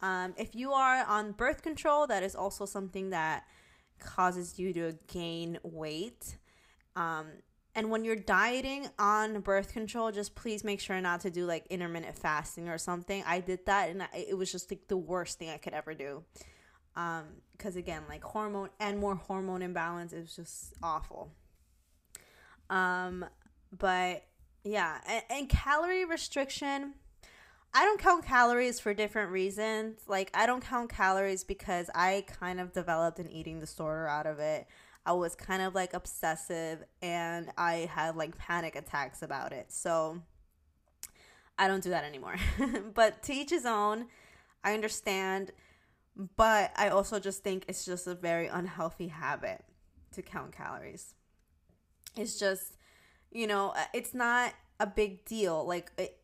Um, 0.00 0.34
if 0.36 0.54
you 0.54 0.72
are 0.72 1.04
on 1.06 1.32
birth 1.32 1.62
control, 1.62 2.06
that 2.08 2.24
is 2.24 2.34
also 2.34 2.66
something 2.66 3.10
that 3.10 3.44
causes 4.00 4.58
you 4.58 4.72
to 4.72 4.98
gain 5.06 5.58
weight. 5.62 6.36
Um, 6.96 7.26
and 7.74 7.90
when 7.90 8.04
you're 8.04 8.16
dieting 8.16 8.88
on 8.98 9.40
birth 9.40 9.72
control, 9.72 10.10
just 10.12 10.34
please 10.34 10.62
make 10.62 10.80
sure 10.80 11.00
not 11.00 11.20
to 11.20 11.30
do 11.30 11.46
like 11.46 11.66
intermittent 11.70 12.18
fasting 12.18 12.68
or 12.68 12.76
something. 12.76 13.22
I 13.26 13.40
did 13.40 13.64
that 13.66 13.90
and 13.90 14.06
it 14.14 14.36
was 14.36 14.52
just 14.52 14.70
like 14.70 14.88
the 14.88 14.96
worst 14.96 15.38
thing 15.38 15.48
I 15.48 15.56
could 15.56 15.72
ever 15.72 15.94
do. 15.94 16.24
Um, 16.96 17.24
because 17.52 17.76
again, 17.76 18.02
like 18.08 18.22
hormone 18.22 18.68
and 18.78 18.98
more 18.98 19.14
hormone 19.14 19.62
imbalance 19.62 20.12
is 20.12 20.34
just 20.36 20.74
awful. 20.82 21.30
Um, 22.68 23.24
but 23.76 24.24
yeah, 24.64 24.98
and, 25.06 25.22
and 25.30 25.48
calorie 25.48 26.04
restriction. 26.04 26.94
I 27.74 27.84
don't 27.84 27.98
count 27.98 28.24
calories 28.26 28.78
for 28.80 28.92
different 28.92 29.32
reasons. 29.32 30.00
Like 30.06 30.30
I 30.34 30.46
don't 30.46 30.62
count 30.62 30.90
calories 30.90 31.42
because 31.42 31.88
I 31.94 32.24
kind 32.26 32.60
of 32.60 32.72
developed 32.72 33.18
an 33.18 33.30
eating 33.30 33.60
disorder 33.60 34.06
out 34.06 34.26
of 34.26 34.38
it. 34.38 34.66
I 35.04 35.12
was 35.12 35.34
kind 35.34 35.62
of 35.62 35.74
like 35.74 35.94
obsessive 35.94 36.84
and 37.00 37.50
I 37.56 37.90
had 37.92 38.14
like 38.14 38.36
panic 38.36 38.76
attacks 38.76 39.22
about 39.22 39.52
it. 39.52 39.72
So 39.72 40.20
I 41.58 41.66
don't 41.66 41.82
do 41.82 41.90
that 41.90 42.04
anymore. 42.04 42.36
but 42.94 43.22
to 43.24 43.32
each 43.32 43.50
his 43.50 43.66
own. 43.66 44.06
I 44.64 44.74
understand, 44.74 45.50
but 46.36 46.70
I 46.76 46.88
also 46.88 47.18
just 47.18 47.42
think 47.42 47.64
it's 47.66 47.84
just 47.84 48.06
a 48.06 48.14
very 48.14 48.46
unhealthy 48.46 49.08
habit 49.08 49.64
to 50.12 50.22
count 50.22 50.52
calories. 50.52 51.14
It's 52.16 52.38
just, 52.38 52.76
you 53.32 53.46
know, 53.46 53.74
it's 53.92 54.14
not 54.14 54.54
a 54.78 54.86
big 54.86 55.24
deal. 55.24 55.66
Like 55.66 55.90
it, 55.96 56.18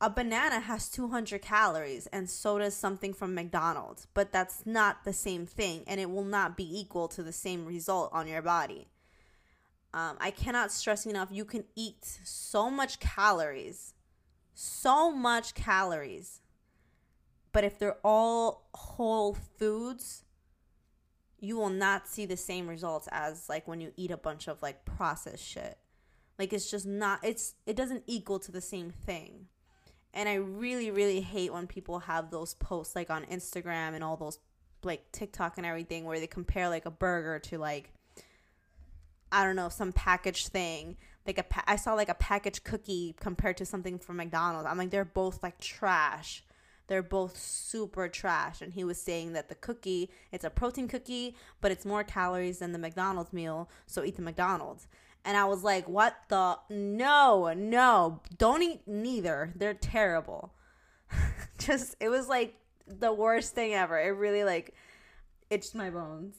a 0.00 0.10
banana 0.10 0.60
has 0.60 0.88
200 0.90 1.40
calories 1.40 2.06
and 2.08 2.28
so 2.28 2.58
does 2.58 2.74
something 2.74 3.14
from 3.14 3.34
McDonald's, 3.34 4.06
but 4.14 4.32
that's 4.32 4.66
not 4.66 5.04
the 5.04 5.12
same 5.12 5.46
thing 5.46 5.84
and 5.86 6.00
it 6.00 6.10
will 6.10 6.24
not 6.24 6.56
be 6.56 6.80
equal 6.80 7.08
to 7.08 7.22
the 7.22 7.32
same 7.32 7.64
result 7.64 8.10
on 8.12 8.28
your 8.28 8.42
body. 8.42 8.88
Um, 9.94 10.16
I 10.20 10.30
cannot 10.30 10.72
stress 10.72 11.06
enough 11.06 11.28
you 11.30 11.46
can 11.46 11.64
eat 11.74 12.20
so 12.24 12.70
much 12.70 13.00
calories, 13.00 13.94
so 14.52 15.10
much 15.10 15.54
calories, 15.54 16.42
but 17.52 17.64
if 17.64 17.78
they're 17.78 17.96
all 18.04 18.68
whole 18.74 19.34
foods, 19.58 20.24
you 21.38 21.56
will 21.56 21.70
not 21.70 22.06
see 22.06 22.26
the 22.26 22.36
same 22.36 22.68
results 22.68 23.08
as 23.10 23.48
like 23.48 23.66
when 23.66 23.80
you 23.80 23.92
eat 23.96 24.10
a 24.10 24.16
bunch 24.18 24.48
of 24.48 24.60
like 24.60 24.84
processed 24.84 25.44
shit. 25.44 25.78
Like 26.38 26.52
it's 26.52 26.70
just 26.70 26.86
not 26.86 27.20
it's 27.22 27.54
it 27.66 27.76
doesn't 27.76 28.04
equal 28.06 28.38
to 28.40 28.52
the 28.52 28.60
same 28.60 28.90
thing. 28.90 29.46
And 30.12 30.28
I 30.28 30.34
really, 30.34 30.90
really 30.90 31.20
hate 31.20 31.52
when 31.52 31.66
people 31.66 32.00
have 32.00 32.30
those 32.30 32.54
posts 32.54 32.96
like 32.96 33.10
on 33.10 33.24
Instagram 33.26 33.94
and 33.94 34.02
all 34.02 34.16
those 34.16 34.38
like 34.82 35.12
TikTok 35.12 35.58
and 35.58 35.66
everything 35.66 36.04
where 36.04 36.18
they 36.18 36.26
compare 36.26 36.68
like 36.68 36.86
a 36.86 36.90
burger 36.90 37.38
to 37.38 37.58
like 37.58 37.92
I 39.32 39.44
don't 39.44 39.56
know 39.56 39.68
some 39.68 39.92
packaged 39.92 40.48
thing. 40.48 40.96
Like 41.26 41.38
a 41.38 41.42
pa- 41.42 41.64
I 41.66 41.76
saw 41.76 41.94
like 41.94 42.08
a 42.08 42.14
packaged 42.14 42.64
cookie 42.64 43.14
compared 43.18 43.56
to 43.58 43.66
something 43.66 43.98
from 43.98 44.16
McDonald's. 44.16 44.66
I'm 44.66 44.78
like 44.78 44.90
they're 44.90 45.04
both 45.04 45.42
like 45.42 45.58
trash. 45.60 46.42
They're 46.86 47.02
both 47.02 47.36
super 47.36 48.08
trash. 48.08 48.62
And 48.62 48.72
he 48.72 48.84
was 48.84 49.00
saying 49.00 49.32
that 49.32 49.48
the 49.48 49.54
cookie, 49.56 50.10
it's 50.30 50.44
a 50.44 50.50
protein 50.50 50.88
cookie, 50.88 51.34
but 51.60 51.72
it's 51.72 51.84
more 51.84 52.04
calories 52.04 52.60
than 52.60 52.72
the 52.72 52.78
McDonald's 52.78 53.32
meal, 53.32 53.68
so 53.86 54.04
eat 54.04 54.16
the 54.16 54.22
McDonald's. 54.22 54.86
And 55.26 55.36
I 55.36 55.44
was 55.44 55.64
like, 55.64 55.88
what 55.88 56.16
the? 56.28 56.56
No, 56.70 57.52
no, 57.52 58.20
don't 58.38 58.62
eat 58.62 58.82
neither. 58.86 59.52
They're 59.56 59.74
terrible. 59.74 60.54
Just, 61.58 61.96
it 62.00 62.08
was 62.08 62.28
like 62.28 62.54
the 62.86 63.12
worst 63.12 63.52
thing 63.54 63.74
ever. 63.74 63.98
It 63.98 64.10
really 64.10 64.44
like 64.44 64.74
itched 65.50 65.74
my 65.74 65.90
bones. 65.90 66.36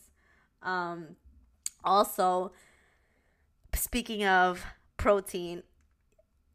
Um, 0.62 1.18
also, 1.84 2.54
speaking 3.76 4.26
of 4.26 4.66
protein, 4.96 5.64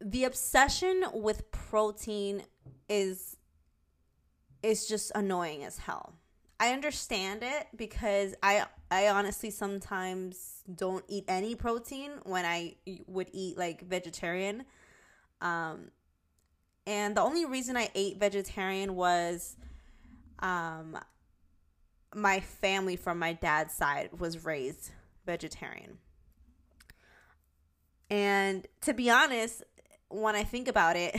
the 0.01 0.23
obsession 0.23 1.05
with 1.13 1.51
protein 1.51 2.43
is 2.89 3.37
is 4.61 4.87
just 4.87 5.11
annoying 5.13 5.63
as 5.63 5.77
hell. 5.77 6.15
I 6.59 6.71
understand 6.71 7.43
it 7.43 7.67
because 7.75 8.33
I 8.41 8.65
I 8.93 9.09
honestly 9.09 9.49
sometimes 9.49 10.63
don't 10.73 11.03
eat 11.07 11.25
any 11.27 11.55
protein 11.55 12.11
when 12.23 12.45
I 12.45 12.75
would 13.07 13.29
eat 13.31 13.57
like 13.57 13.81
vegetarian. 13.81 14.65
Um 15.41 15.91
and 16.85 17.15
the 17.15 17.21
only 17.21 17.45
reason 17.45 17.77
I 17.77 17.89
ate 17.95 18.17
vegetarian 18.17 18.95
was 18.95 19.55
um 20.39 20.97
my 22.15 22.39
family 22.39 22.95
from 22.95 23.17
my 23.17 23.33
dad's 23.33 23.73
side 23.73 24.09
was 24.19 24.45
raised 24.45 24.91
vegetarian. 25.25 25.97
And 28.09 28.67
to 28.81 28.93
be 28.93 29.09
honest, 29.09 29.63
when 30.09 30.35
I 30.35 30.43
think 30.43 30.67
about 30.67 30.95
it, 30.95 31.15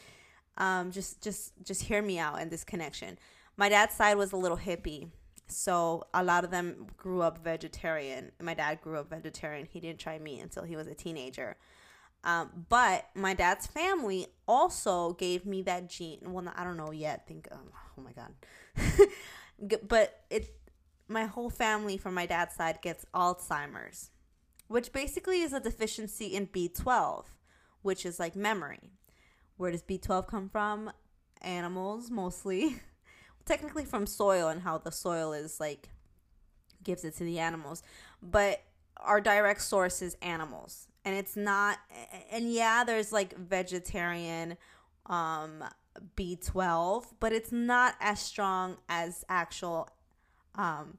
um, 0.56 0.90
just 0.90 1.22
just 1.22 1.52
just 1.62 1.82
hear 1.82 2.02
me 2.02 2.18
out 2.18 2.40
in 2.40 2.48
this 2.48 2.64
connection 2.64 3.18
my 3.58 3.68
dad's 3.68 3.94
side 3.94 4.16
was 4.16 4.32
a 4.32 4.36
little 4.36 4.56
hippie. 4.56 5.10
So 5.48 6.04
a 6.12 6.22
lot 6.22 6.44
of 6.44 6.50
them 6.50 6.86
grew 6.96 7.22
up 7.22 7.42
vegetarian. 7.42 8.32
My 8.40 8.54
dad 8.54 8.80
grew 8.80 8.98
up 8.98 9.10
vegetarian. 9.10 9.66
He 9.70 9.80
didn't 9.80 9.98
try 9.98 10.18
meat 10.18 10.40
until 10.40 10.64
he 10.64 10.76
was 10.76 10.86
a 10.86 10.94
teenager. 10.94 11.56
Um, 12.24 12.66
but 12.68 13.06
my 13.14 13.34
dad's 13.34 13.66
family 13.66 14.26
also 14.46 15.12
gave 15.12 15.46
me 15.46 15.62
that 15.62 15.88
gene. 15.88 16.20
Well, 16.26 16.52
I 16.54 16.64
don't 16.64 16.76
know 16.76 16.90
yet. 16.90 17.26
Think, 17.26 17.48
um, 17.52 17.70
oh 17.98 18.02
my 18.02 18.12
god. 18.12 19.78
but 19.88 20.24
it, 20.28 20.54
my 21.06 21.24
whole 21.24 21.50
family 21.50 21.96
from 21.96 22.14
my 22.14 22.26
dad's 22.26 22.54
side 22.54 22.80
gets 22.82 23.06
Alzheimer's, 23.14 24.10
which 24.66 24.92
basically 24.92 25.40
is 25.40 25.52
a 25.52 25.60
deficiency 25.60 26.26
in 26.26 26.48
B12, 26.48 27.24
which 27.82 28.04
is 28.04 28.18
like 28.18 28.36
memory. 28.36 28.90
Where 29.56 29.70
does 29.70 29.82
B12 29.82 30.26
come 30.26 30.48
from? 30.48 30.90
Animals 31.40 32.10
mostly. 32.10 32.76
technically 33.48 33.84
from 33.84 34.06
soil 34.06 34.48
and 34.48 34.62
how 34.62 34.78
the 34.78 34.92
soil 34.92 35.32
is 35.32 35.58
like 35.58 35.88
gives 36.84 37.04
it 37.04 37.16
to 37.16 37.24
the 37.24 37.38
animals, 37.38 37.82
but 38.22 38.62
our 38.98 39.20
direct 39.20 39.62
source 39.62 40.02
is 40.02 40.16
animals. 40.22 40.86
And 41.04 41.16
it's 41.16 41.36
not 41.36 41.78
and 42.30 42.52
yeah, 42.52 42.84
there's 42.84 43.12
like 43.12 43.36
vegetarian 43.36 44.56
um 45.06 45.64
B12, 46.16 47.06
but 47.18 47.32
it's 47.32 47.50
not 47.50 47.94
as 47.98 48.20
strong 48.20 48.76
as 48.88 49.24
actual 49.28 49.88
um 50.54 50.98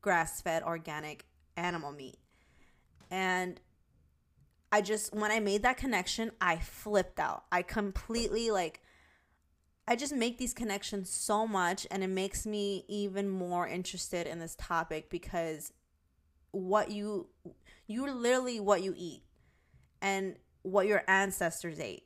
grass-fed 0.00 0.62
organic 0.62 1.26
animal 1.56 1.92
meat. 1.92 2.16
And 3.10 3.60
I 4.72 4.80
just 4.80 5.12
when 5.14 5.30
I 5.30 5.40
made 5.40 5.62
that 5.62 5.76
connection, 5.76 6.32
I 6.40 6.56
flipped 6.56 7.20
out. 7.20 7.44
I 7.52 7.62
completely 7.62 8.50
like 8.50 8.80
I 9.90 9.96
just 9.96 10.14
make 10.14 10.38
these 10.38 10.54
connections 10.54 11.10
so 11.10 11.48
much 11.48 11.84
and 11.90 12.04
it 12.04 12.10
makes 12.10 12.46
me 12.46 12.84
even 12.86 13.28
more 13.28 13.66
interested 13.66 14.28
in 14.28 14.38
this 14.38 14.54
topic 14.54 15.10
because 15.10 15.72
what 16.52 16.92
you 16.92 17.26
you're 17.88 18.12
literally 18.12 18.60
what 18.60 18.82
you 18.84 18.94
eat 18.96 19.24
and 20.00 20.36
what 20.62 20.86
your 20.86 21.02
ancestors 21.08 21.80
ate. 21.80 22.04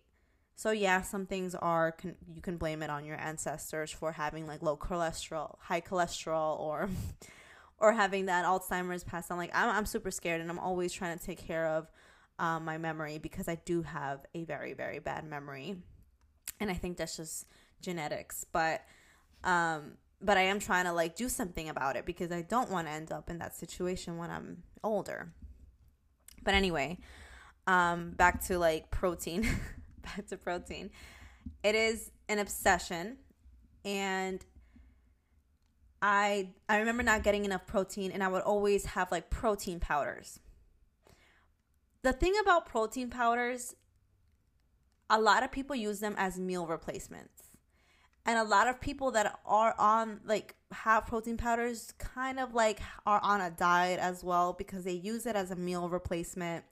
So 0.56 0.70
yeah, 0.70 1.02
some 1.02 1.26
things 1.26 1.54
are 1.54 1.92
can, 1.92 2.16
you 2.34 2.40
can 2.40 2.56
blame 2.56 2.82
it 2.82 2.88
on 2.88 3.04
your 3.04 3.20
ancestors 3.20 3.90
for 3.90 4.12
having 4.12 4.46
like 4.46 4.62
low 4.62 4.78
cholesterol, 4.78 5.56
high 5.60 5.82
cholesterol 5.82 6.58
or 6.58 6.88
or 7.78 7.92
having 7.92 8.26
that 8.26 8.46
Alzheimer's 8.46 9.04
passed 9.04 9.30
on. 9.30 9.36
Like 9.36 9.50
I'm 9.52 9.68
I'm 9.68 9.84
super 9.84 10.10
scared 10.10 10.40
and 10.40 10.48
I'm 10.48 10.58
always 10.58 10.90
trying 10.90 11.18
to 11.18 11.22
take 11.22 11.46
care 11.46 11.66
of 11.66 11.90
um, 12.38 12.64
my 12.64 12.78
memory 12.78 13.18
because 13.18 13.46
I 13.46 13.56
do 13.66 13.82
have 13.82 14.24
a 14.34 14.44
very 14.44 14.72
very 14.72 15.00
bad 15.00 15.28
memory. 15.28 15.76
And 16.60 16.70
I 16.70 16.74
think 16.74 16.96
that's 16.96 17.18
just 17.18 17.46
genetics, 17.84 18.44
but 18.52 18.82
um 19.44 19.92
but 20.20 20.38
I 20.38 20.42
am 20.42 20.58
trying 20.58 20.84
to 20.84 20.92
like 20.92 21.16
do 21.16 21.28
something 21.28 21.68
about 21.68 21.96
it 21.96 22.06
because 22.06 22.32
I 22.32 22.42
don't 22.42 22.70
want 22.70 22.86
to 22.86 22.92
end 22.92 23.12
up 23.12 23.28
in 23.28 23.38
that 23.38 23.54
situation 23.54 24.16
when 24.16 24.30
I'm 24.30 24.62
older. 24.82 25.32
But 26.42 26.54
anyway, 26.54 26.98
um 27.66 28.10
back 28.10 28.42
to 28.46 28.58
like 28.58 28.90
protein. 28.90 29.42
back 30.02 30.26
to 30.28 30.36
protein. 30.36 30.90
It 31.62 31.74
is 31.74 32.10
an 32.28 32.38
obsession 32.38 33.18
and 33.84 34.44
I 36.00 36.50
I 36.68 36.78
remember 36.78 37.02
not 37.02 37.22
getting 37.22 37.44
enough 37.46 37.66
protein 37.66 38.10
and 38.10 38.22
I 38.22 38.28
would 38.28 38.42
always 38.42 38.84
have 38.86 39.10
like 39.10 39.30
protein 39.30 39.80
powders. 39.80 40.40
The 42.02 42.12
thing 42.12 42.34
about 42.42 42.66
protein 42.66 43.08
powders, 43.08 43.74
a 45.08 45.18
lot 45.18 45.42
of 45.42 45.50
people 45.50 45.74
use 45.74 46.00
them 46.00 46.14
as 46.18 46.38
meal 46.38 46.66
replacements. 46.66 47.43
And 48.26 48.38
a 48.38 48.44
lot 48.44 48.68
of 48.68 48.80
people 48.80 49.10
that 49.12 49.38
are 49.44 49.74
on 49.78 50.20
like 50.24 50.54
have 50.72 51.06
protein 51.06 51.36
powders 51.36 51.92
kind 51.98 52.40
of 52.40 52.54
like 52.54 52.80
are 53.04 53.20
on 53.22 53.40
a 53.40 53.50
diet 53.50 54.00
as 54.00 54.24
well 54.24 54.54
because 54.54 54.84
they 54.84 54.92
use 54.92 55.26
it 55.26 55.36
as 55.36 55.50
a 55.50 55.56
meal 55.56 55.88
replacement. 55.88 56.64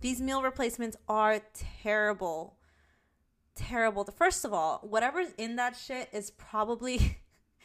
These 0.00 0.20
meal 0.20 0.42
replacements 0.42 0.96
are 1.08 1.40
terrible. 1.82 2.56
Terrible. 3.54 4.04
First 4.04 4.44
of 4.44 4.52
all, 4.52 4.78
whatever's 4.82 5.32
in 5.38 5.56
that 5.56 5.76
shit 5.76 6.08
is 6.12 6.30
probably 6.30 7.18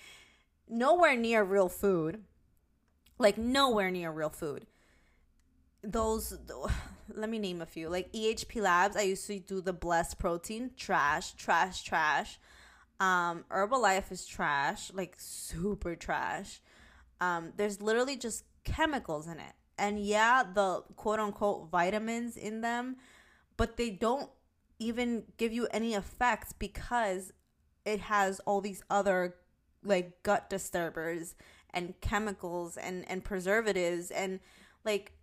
nowhere 0.69 1.15
near 1.15 1.43
real 1.43 1.69
food. 1.69 2.23
Like 3.17 3.37
nowhere 3.37 3.91
near 3.91 4.11
real 4.11 4.29
food. 4.29 4.65
Those 5.83 6.37
let 7.13 7.29
me 7.29 7.39
name 7.39 7.61
a 7.61 7.65
few. 7.65 7.89
Like 7.89 8.11
EHP 8.13 8.61
Labs, 8.61 8.95
I 8.95 9.01
used 9.01 9.27
to 9.27 9.39
do 9.39 9.59
the 9.59 9.73
Blessed 9.73 10.19
protein, 10.19 10.71
trash, 10.77 11.33
trash, 11.33 11.83
trash. 11.83 12.39
Um, 12.99 13.45
Herbalife 13.49 14.11
is 14.11 14.25
trash, 14.25 14.91
like 14.93 15.15
super 15.17 15.95
trash. 15.95 16.61
Um, 17.19 17.53
there's 17.57 17.81
literally 17.81 18.15
just 18.15 18.45
chemicals 18.63 19.27
in 19.27 19.39
it. 19.39 19.53
And 19.77 19.99
yeah, 19.99 20.43
the 20.43 20.83
quote 20.95 21.19
unquote 21.19 21.69
vitamins 21.69 22.37
in 22.37 22.61
them, 22.61 22.97
but 23.57 23.77
they 23.77 23.89
don't 23.89 24.29
even 24.79 25.23
give 25.37 25.53
you 25.53 25.67
any 25.71 25.93
effects 25.93 26.53
because 26.53 27.33
it 27.85 27.99
has 28.01 28.39
all 28.41 28.61
these 28.61 28.83
other 28.89 29.35
like 29.83 30.23
gut 30.23 30.49
disturbers 30.49 31.35
and 31.73 31.93
chemicals 32.01 32.77
and 32.77 33.09
and 33.09 33.23
preservatives 33.23 34.11
and 34.11 34.39
like 34.83 35.13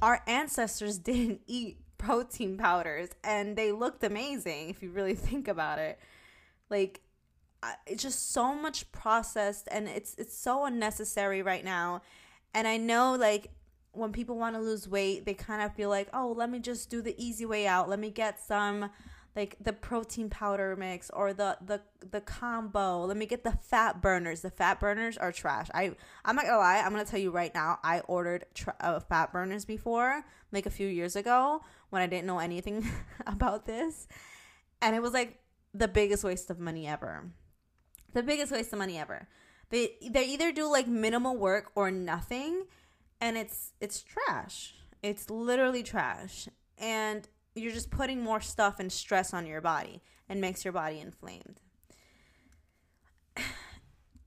our 0.00 0.22
ancestors 0.26 0.98
didn't 1.10 1.40
eat 1.46 1.78
protein 1.98 2.56
powders 2.56 3.10
and 3.22 3.56
they 3.56 3.72
looked 3.72 4.02
amazing 4.02 4.68
if 4.68 4.82
you 4.82 4.90
really 4.90 5.14
think 5.14 5.48
about 5.48 5.78
it 5.78 5.98
like 6.70 7.00
it's 7.86 8.02
just 8.02 8.32
so 8.32 8.54
much 8.54 8.90
processed 8.92 9.68
and 9.70 9.88
it's 9.88 10.14
it's 10.18 10.36
so 10.36 10.64
unnecessary 10.64 11.42
right 11.42 11.64
now 11.64 12.02
and 12.52 12.68
i 12.68 12.76
know 12.76 13.14
like 13.14 13.50
when 13.92 14.12
people 14.12 14.36
want 14.36 14.54
to 14.54 14.60
lose 14.60 14.88
weight 14.88 15.24
they 15.24 15.34
kind 15.34 15.62
of 15.62 15.74
feel 15.74 15.88
like 15.88 16.08
oh 16.12 16.34
let 16.36 16.50
me 16.50 16.58
just 16.58 16.90
do 16.90 17.00
the 17.00 17.14
easy 17.22 17.46
way 17.46 17.66
out 17.66 17.88
let 17.88 17.98
me 17.98 18.10
get 18.10 18.38
some 18.42 18.90
like 19.36 19.56
the 19.60 19.72
protein 19.72 20.30
powder 20.30 20.76
mix 20.76 21.10
or 21.10 21.32
the 21.32 21.58
the 21.64 21.80
the 22.10 22.20
combo. 22.20 23.04
Let 23.04 23.16
me 23.16 23.26
get 23.26 23.42
the 23.42 23.52
fat 23.52 24.00
burners. 24.00 24.42
The 24.42 24.50
fat 24.50 24.78
burners 24.78 25.18
are 25.18 25.32
trash. 25.32 25.68
I 25.74 25.94
I'm 26.24 26.36
not 26.36 26.44
gonna 26.44 26.58
lie. 26.58 26.78
I'm 26.78 26.92
gonna 26.92 27.04
tell 27.04 27.20
you 27.20 27.30
right 27.30 27.52
now. 27.54 27.78
I 27.82 28.00
ordered 28.00 28.46
tra- 28.54 28.76
uh, 28.80 29.00
fat 29.00 29.32
burners 29.32 29.64
before, 29.64 30.24
like 30.52 30.66
a 30.66 30.70
few 30.70 30.86
years 30.86 31.16
ago 31.16 31.62
when 31.90 32.00
I 32.00 32.06
didn't 32.06 32.26
know 32.26 32.38
anything 32.38 32.88
about 33.26 33.66
this, 33.66 34.06
and 34.80 34.94
it 34.94 35.02
was 35.02 35.12
like 35.12 35.40
the 35.74 35.88
biggest 35.88 36.24
waste 36.24 36.48
of 36.50 36.58
money 36.58 36.86
ever. 36.86 37.24
The 38.12 38.22
biggest 38.22 38.52
waste 38.52 38.72
of 38.72 38.78
money 38.78 38.96
ever. 38.96 39.28
They 39.70 39.96
they 40.08 40.24
either 40.26 40.52
do 40.52 40.70
like 40.70 40.86
minimal 40.86 41.36
work 41.36 41.72
or 41.74 41.90
nothing, 41.90 42.66
and 43.20 43.36
it's 43.36 43.72
it's 43.80 44.02
trash. 44.02 44.74
It's 45.02 45.28
literally 45.28 45.82
trash. 45.82 46.48
And 46.78 47.28
you're 47.54 47.72
just 47.72 47.90
putting 47.90 48.22
more 48.22 48.40
stuff 48.40 48.78
and 48.78 48.90
stress 48.90 49.34
on 49.34 49.46
your 49.46 49.60
body 49.60 50.00
and 50.28 50.40
makes 50.40 50.64
your 50.64 50.72
body 50.72 51.00
inflamed. 51.00 51.60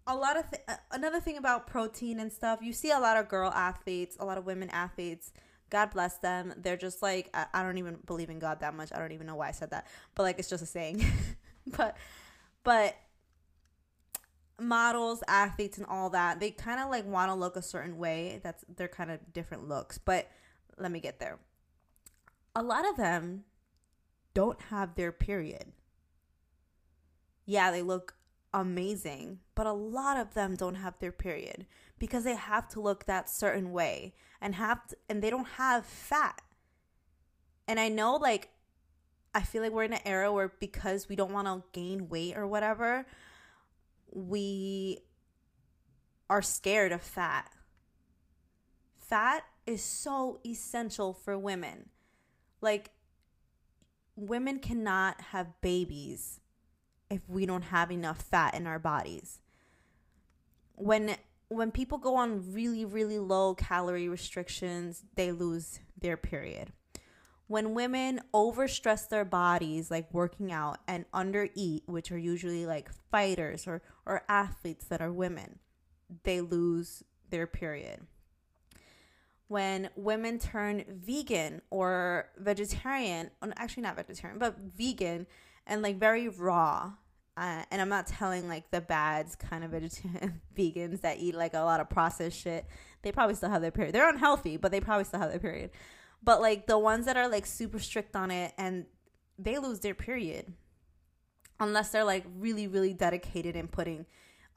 A 0.09 0.15
lot 0.15 0.37
of 0.37 0.49
th- 0.49 0.63
uh, 0.69 0.75
another 0.91 1.19
thing 1.19 1.37
about 1.37 1.67
protein 1.67 2.21
and 2.21 2.31
stuff, 2.31 2.59
you 2.61 2.71
see 2.71 2.91
a 2.91 2.99
lot 2.99 3.17
of 3.17 3.27
girl 3.27 3.51
athletes, 3.51 4.15
a 4.19 4.25
lot 4.25 4.37
of 4.37 4.45
women 4.45 4.69
athletes. 4.69 5.33
God 5.69 5.91
bless 5.91 6.17
them. 6.19 6.53
They're 6.55 6.77
just 6.77 7.01
like 7.01 7.29
I, 7.33 7.45
I 7.53 7.63
don't 7.63 7.77
even 7.77 7.97
believe 8.05 8.29
in 8.29 8.39
God 8.39 8.61
that 8.61 8.73
much. 8.73 8.91
I 8.93 8.99
don't 8.99 9.11
even 9.11 9.27
know 9.27 9.35
why 9.35 9.49
I 9.49 9.51
said 9.51 9.71
that, 9.71 9.87
but 10.15 10.23
like 10.23 10.39
it's 10.39 10.49
just 10.49 10.63
a 10.63 10.67
saying. 10.67 11.03
but 11.77 11.97
but 12.63 12.95
models, 14.59 15.23
athletes, 15.27 15.77
and 15.77 15.87
all 15.87 16.09
that, 16.11 16.39
they 16.39 16.51
kind 16.51 16.79
of 16.79 16.89
like 16.89 17.05
want 17.05 17.29
to 17.29 17.35
look 17.35 17.55
a 17.55 17.61
certain 17.61 17.97
way. 17.97 18.39
That's 18.43 18.63
they're 18.75 18.87
kind 18.87 19.11
of 19.11 19.33
different 19.33 19.67
looks. 19.67 19.97
But 19.97 20.29
let 20.77 20.91
me 20.91 20.99
get 20.99 21.19
there 21.19 21.39
a 22.57 22.63
lot 22.63 22.89
of 22.89 22.97
them 22.97 23.43
don't 24.33 24.59
have 24.71 24.95
their 24.95 25.11
period. 25.11 25.73
Yeah, 27.45 27.69
they 27.69 27.83
look 27.83 28.15
amazing, 28.51 29.39
but 29.53 29.67
a 29.67 29.73
lot 29.73 30.17
of 30.17 30.33
them 30.33 30.55
don't 30.55 30.75
have 30.75 30.97
their 30.97 31.11
period 31.11 31.67
because 31.99 32.23
they 32.23 32.35
have 32.35 32.67
to 32.69 32.81
look 32.81 33.05
that 33.05 33.29
certain 33.29 33.71
way 33.71 34.15
and 34.41 34.55
have 34.55 34.87
to, 34.87 34.97
and 35.07 35.21
they 35.21 35.29
don't 35.29 35.47
have 35.57 35.85
fat. 35.85 36.41
And 37.67 37.79
I 37.79 37.89
know 37.89 38.15
like 38.15 38.49
I 39.33 39.41
feel 39.41 39.61
like 39.61 39.71
we're 39.71 39.83
in 39.83 39.93
an 39.93 39.99
era 40.05 40.31
where 40.31 40.53
because 40.59 41.07
we 41.07 41.15
don't 41.15 41.31
want 41.31 41.47
to 41.47 41.63
gain 41.71 42.09
weight 42.09 42.37
or 42.37 42.47
whatever, 42.47 43.05
we 44.11 44.99
are 46.29 46.41
scared 46.41 46.91
of 46.91 47.01
fat. 47.01 47.51
Fat 48.97 49.43
is 49.65 49.83
so 49.83 50.39
essential 50.45 51.13
for 51.13 51.37
women. 51.37 51.89
Like, 52.61 52.91
women 54.15 54.59
cannot 54.59 55.21
have 55.21 55.61
babies 55.61 56.39
if 57.09 57.21
we 57.29 57.45
don't 57.45 57.63
have 57.63 57.91
enough 57.91 58.21
fat 58.21 58.53
in 58.53 58.67
our 58.67 58.79
bodies. 58.79 59.39
When 60.75 61.15
when 61.49 61.71
people 61.71 61.97
go 61.97 62.15
on 62.15 62.53
really 62.53 62.83
really 62.83 63.19
low 63.19 63.55
calorie 63.55 64.09
restrictions, 64.09 65.03
they 65.15 65.31
lose 65.31 65.79
their 65.99 66.17
period. 66.17 66.73
When 67.47 67.73
women 67.73 68.21
overstress 68.33 69.07
their 69.07 69.25
bodies 69.25 69.89
like 69.89 70.13
working 70.13 70.51
out 70.51 70.79
and 70.87 71.05
undereat, 71.13 71.81
which 71.87 72.11
are 72.11 72.17
usually 72.17 72.65
like 72.65 72.89
fighters 73.09 73.67
or 73.67 73.81
or 74.05 74.23
athletes 74.27 74.85
that 74.85 75.01
are 75.01 75.11
women, 75.11 75.59
they 76.23 76.41
lose 76.41 77.03
their 77.29 77.47
period 77.47 78.01
when 79.47 79.89
women 79.95 80.39
turn 80.39 80.83
vegan 80.89 81.61
or 81.69 82.29
vegetarian, 82.37 83.31
actually 83.55 83.83
not 83.83 83.95
vegetarian, 83.95 84.39
but 84.39 84.57
vegan 84.59 85.25
and 85.65 85.81
like 85.81 85.97
very 85.97 86.27
raw. 86.27 86.93
Uh, 87.37 87.63
and 87.69 87.81
I'm 87.81 87.89
not 87.89 88.07
telling 88.07 88.47
like 88.47 88.71
the 88.71 88.81
bads 88.81 89.35
kind 89.35 89.63
of 89.63 89.71
vegetarian 89.71 90.41
vegans 90.57 91.01
that 91.01 91.19
eat 91.19 91.35
like 91.35 91.53
a 91.53 91.59
lot 91.59 91.79
of 91.79 91.89
processed 91.89 92.39
shit. 92.39 92.65
They 93.03 93.11
probably 93.11 93.35
still 93.35 93.49
have 93.49 93.61
their 93.61 93.71
period. 93.71 93.93
They're 93.93 94.09
unhealthy, 94.09 94.57
but 94.57 94.71
they 94.71 94.81
probably 94.81 95.05
still 95.05 95.19
have 95.19 95.29
their 95.29 95.39
period. 95.39 95.69
But 96.23 96.41
like 96.41 96.67
the 96.67 96.77
ones 96.77 97.05
that 97.05 97.17
are 97.17 97.29
like 97.29 97.45
super 97.45 97.79
strict 97.79 98.15
on 98.15 98.31
it 98.31 98.53
and 98.57 98.85
they 99.39 99.57
lose 99.59 99.79
their 99.79 99.93
period 99.93 100.53
unless 101.59 101.89
they're 101.89 102.03
like 102.03 102.25
really, 102.37 102.67
really 102.67 102.93
dedicated 102.93 103.55
in 103.55 103.67
putting 103.67 104.05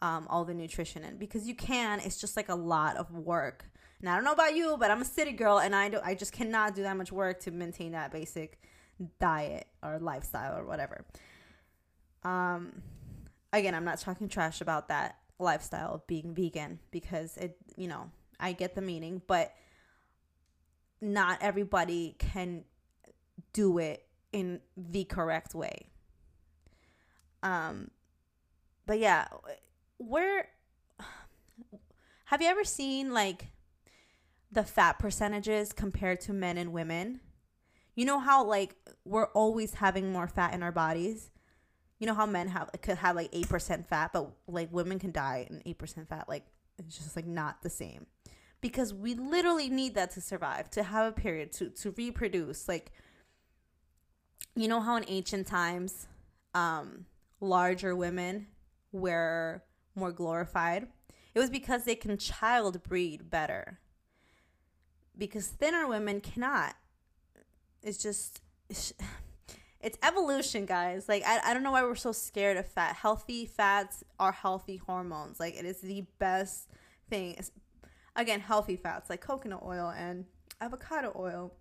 um, 0.02 0.26
all 0.30 0.44
the 0.44 0.54
nutrition 0.54 1.04
in 1.04 1.16
because 1.16 1.46
you 1.46 1.54
can. 1.54 2.00
It's 2.00 2.20
just 2.20 2.36
like 2.36 2.48
a 2.48 2.54
lot 2.54 2.96
of 2.96 3.10
work 3.12 3.66
and 4.00 4.08
I 4.08 4.14
don't 4.14 4.24
know 4.24 4.32
about 4.32 4.56
you, 4.56 4.76
but 4.78 4.90
I'm 4.90 5.02
a 5.02 5.06
city 5.06 5.32
girl 5.32 5.58
and 5.58 5.74
I 5.74 5.88
do 5.90 5.98
I 6.02 6.14
just 6.14 6.32
cannot 6.32 6.74
do 6.74 6.82
that 6.82 6.96
much 6.96 7.12
work 7.12 7.40
to 7.40 7.50
maintain 7.50 7.92
that 7.92 8.10
basic 8.10 8.58
diet 9.18 9.66
or 9.82 9.98
lifestyle 9.98 10.58
or 10.58 10.64
whatever. 10.64 11.04
Um 12.24 12.82
again, 13.52 13.74
I'm 13.74 13.84
not 13.84 14.00
talking 14.00 14.28
trash 14.28 14.60
about 14.60 14.88
that 14.88 15.16
lifestyle 15.38 15.94
of 15.94 16.06
being 16.06 16.34
vegan 16.34 16.78
because 16.90 17.36
it, 17.36 17.56
you 17.76 17.88
know, 17.88 18.10
I 18.38 18.52
get 18.52 18.74
the 18.74 18.82
meaning, 18.82 19.20
but 19.26 19.52
not 21.00 21.38
everybody 21.40 22.16
can 22.18 22.64
do 23.52 23.78
it 23.78 24.06
in 24.32 24.60
the 24.76 25.04
correct 25.04 25.54
way. 25.54 25.86
Um 27.42 27.90
but 28.86 28.98
yeah, 28.98 29.28
where 29.98 30.48
have 32.24 32.42
you 32.42 32.48
ever 32.48 32.64
seen 32.64 33.12
like 33.12 33.48
the 34.52 34.64
fat 34.64 34.98
percentages 34.98 35.72
compared 35.72 36.20
to 36.22 36.32
men 36.32 36.58
and 36.58 36.72
women. 36.72 37.20
You 37.94 38.04
know 38.04 38.18
how 38.18 38.44
like 38.44 38.74
we're 39.04 39.28
always 39.28 39.74
having 39.74 40.12
more 40.12 40.26
fat 40.28 40.54
in 40.54 40.62
our 40.62 40.72
bodies. 40.72 41.30
You 41.98 42.06
know 42.06 42.14
how 42.14 42.26
men 42.26 42.48
have 42.48 42.70
could 42.82 42.98
have 42.98 43.16
like 43.16 43.28
eight 43.32 43.48
percent 43.48 43.86
fat, 43.86 44.12
but 44.12 44.30
like 44.46 44.72
women 44.72 44.98
can 44.98 45.12
die 45.12 45.46
in 45.48 45.62
eight 45.66 45.78
percent 45.78 46.08
fat. 46.08 46.28
Like 46.28 46.44
it's 46.78 46.96
just 46.96 47.14
like 47.14 47.26
not 47.26 47.62
the 47.62 47.70
same 47.70 48.06
because 48.60 48.92
we 48.92 49.14
literally 49.14 49.68
need 49.68 49.94
that 49.94 50.10
to 50.12 50.20
survive, 50.20 50.70
to 50.70 50.82
have 50.82 51.06
a 51.06 51.12
period, 51.12 51.52
to 51.52 51.70
to 51.70 51.90
reproduce. 51.92 52.68
Like 52.68 52.92
you 54.54 54.68
know 54.68 54.80
how 54.80 54.96
in 54.96 55.04
ancient 55.08 55.46
times, 55.46 56.06
um, 56.54 57.06
larger 57.40 57.94
women 57.94 58.46
were 58.92 59.62
more 59.94 60.12
glorified. 60.12 60.88
It 61.34 61.38
was 61.38 61.50
because 61.50 61.84
they 61.84 61.94
can 61.94 62.18
child 62.18 62.82
breed 62.82 63.30
better 63.30 63.78
because 65.20 65.46
thinner 65.46 65.86
women 65.86 66.20
cannot. 66.20 66.74
It's 67.82 67.98
just 67.98 68.40
it's, 68.68 68.92
it's 69.80 69.98
evolution, 70.02 70.66
guys. 70.66 71.08
Like 71.08 71.22
I, 71.24 71.38
I 71.44 71.54
don't 71.54 71.62
know 71.62 71.70
why 71.70 71.84
we're 71.84 71.94
so 71.94 72.10
scared 72.10 72.56
of 72.56 72.66
fat. 72.66 72.96
Healthy 72.96 73.46
fats 73.46 74.02
are 74.18 74.32
healthy 74.32 74.78
hormones. 74.78 75.38
Like 75.38 75.54
it 75.54 75.64
is 75.64 75.80
the 75.80 76.04
best 76.18 76.68
thing. 77.08 77.36
Again, 78.16 78.40
healthy 78.40 78.76
fats 78.76 79.08
like 79.08 79.20
coconut 79.20 79.62
oil 79.64 79.92
and 79.96 80.24
avocado 80.60 81.12
oil 81.16 81.52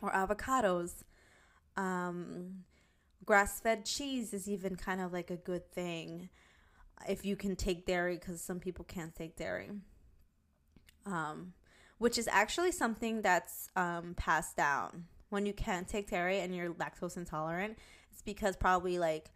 or 0.00 0.10
avocados. 0.12 1.04
Um, 1.76 2.64
grass 3.24 3.60
fed 3.60 3.84
cheese 3.84 4.32
is 4.32 4.48
even 4.48 4.76
kind 4.76 5.00
of 5.00 5.12
like 5.12 5.30
a 5.30 5.36
good 5.36 5.70
thing 5.72 6.30
if 7.08 7.24
you 7.24 7.36
can 7.36 7.56
take 7.56 7.86
dairy 7.86 8.16
because 8.16 8.40
some 8.40 8.58
people 8.58 8.84
can't 8.84 9.14
take 9.14 9.36
dairy. 9.36 9.70
Um, 11.04 11.52
which 11.98 12.18
is 12.18 12.28
actually 12.28 12.72
something 12.72 13.22
that's 13.22 13.68
um, 13.76 14.14
passed 14.16 14.56
down 14.56 15.04
when 15.30 15.46
you 15.46 15.52
can't 15.52 15.88
take 15.88 16.10
dairy 16.10 16.40
and 16.40 16.54
you're 16.54 16.72
lactose 16.74 17.16
intolerant, 17.16 17.78
it's 18.12 18.22
because 18.22 18.56
probably 18.56 18.98
like 18.98 19.30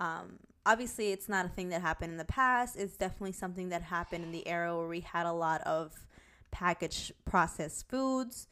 um, 0.00 0.38
obviously 0.68 1.12
it's 1.12 1.30
not 1.30 1.46
a 1.46 1.48
thing 1.48 1.70
that 1.70 1.80
happened 1.80 2.12
in 2.12 2.18
the 2.18 2.24
past. 2.26 2.76
It's 2.76 2.96
definitely 2.96 3.32
something 3.32 3.70
that 3.70 3.80
happened 3.82 4.22
in 4.22 4.32
the 4.32 4.46
era 4.46 4.76
where 4.76 4.86
we 4.86 5.00
had 5.00 5.24
a 5.24 5.32
lot 5.32 5.62
of 5.62 6.04
packaged 6.50 7.12
processed 7.24 7.88
foods. 7.88 8.48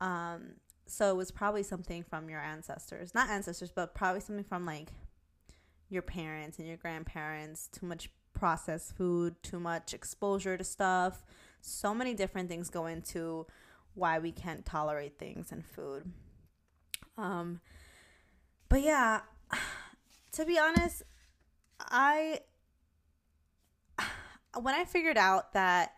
Um, 0.00 0.54
so 0.86 1.10
it 1.10 1.16
was 1.16 1.32
probably 1.32 1.64
something 1.64 2.04
from 2.04 2.30
your 2.30 2.40
ancestors, 2.40 3.12
not 3.12 3.28
ancestors, 3.28 3.72
but 3.74 3.92
probably 3.92 4.20
something 4.20 4.44
from 4.44 4.64
like 4.64 4.92
your 5.90 6.02
parents 6.02 6.58
and 6.58 6.68
your 6.68 6.76
grandparents. 6.76 7.68
Too 7.72 7.86
much 7.86 8.08
processed 8.34 8.96
food, 8.96 9.42
too 9.42 9.58
much 9.58 9.92
exposure 9.92 10.56
to 10.56 10.62
stuff. 10.62 11.24
So 11.60 11.92
many 11.92 12.14
different 12.14 12.48
things 12.48 12.70
go 12.70 12.86
into 12.86 13.46
why 13.94 14.20
we 14.20 14.30
can't 14.30 14.64
tolerate 14.64 15.18
things 15.18 15.50
in 15.50 15.62
food. 15.62 16.12
Um, 17.16 17.60
but 18.68 18.80
yeah, 18.80 19.22
to 20.32 20.44
be 20.44 20.56
honest, 20.56 21.02
I 21.80 22.40
when 24.60 24.74
I 24.74 24.84
figured 24.84 25.18
out 25.18 25.52
that 25.52 25.92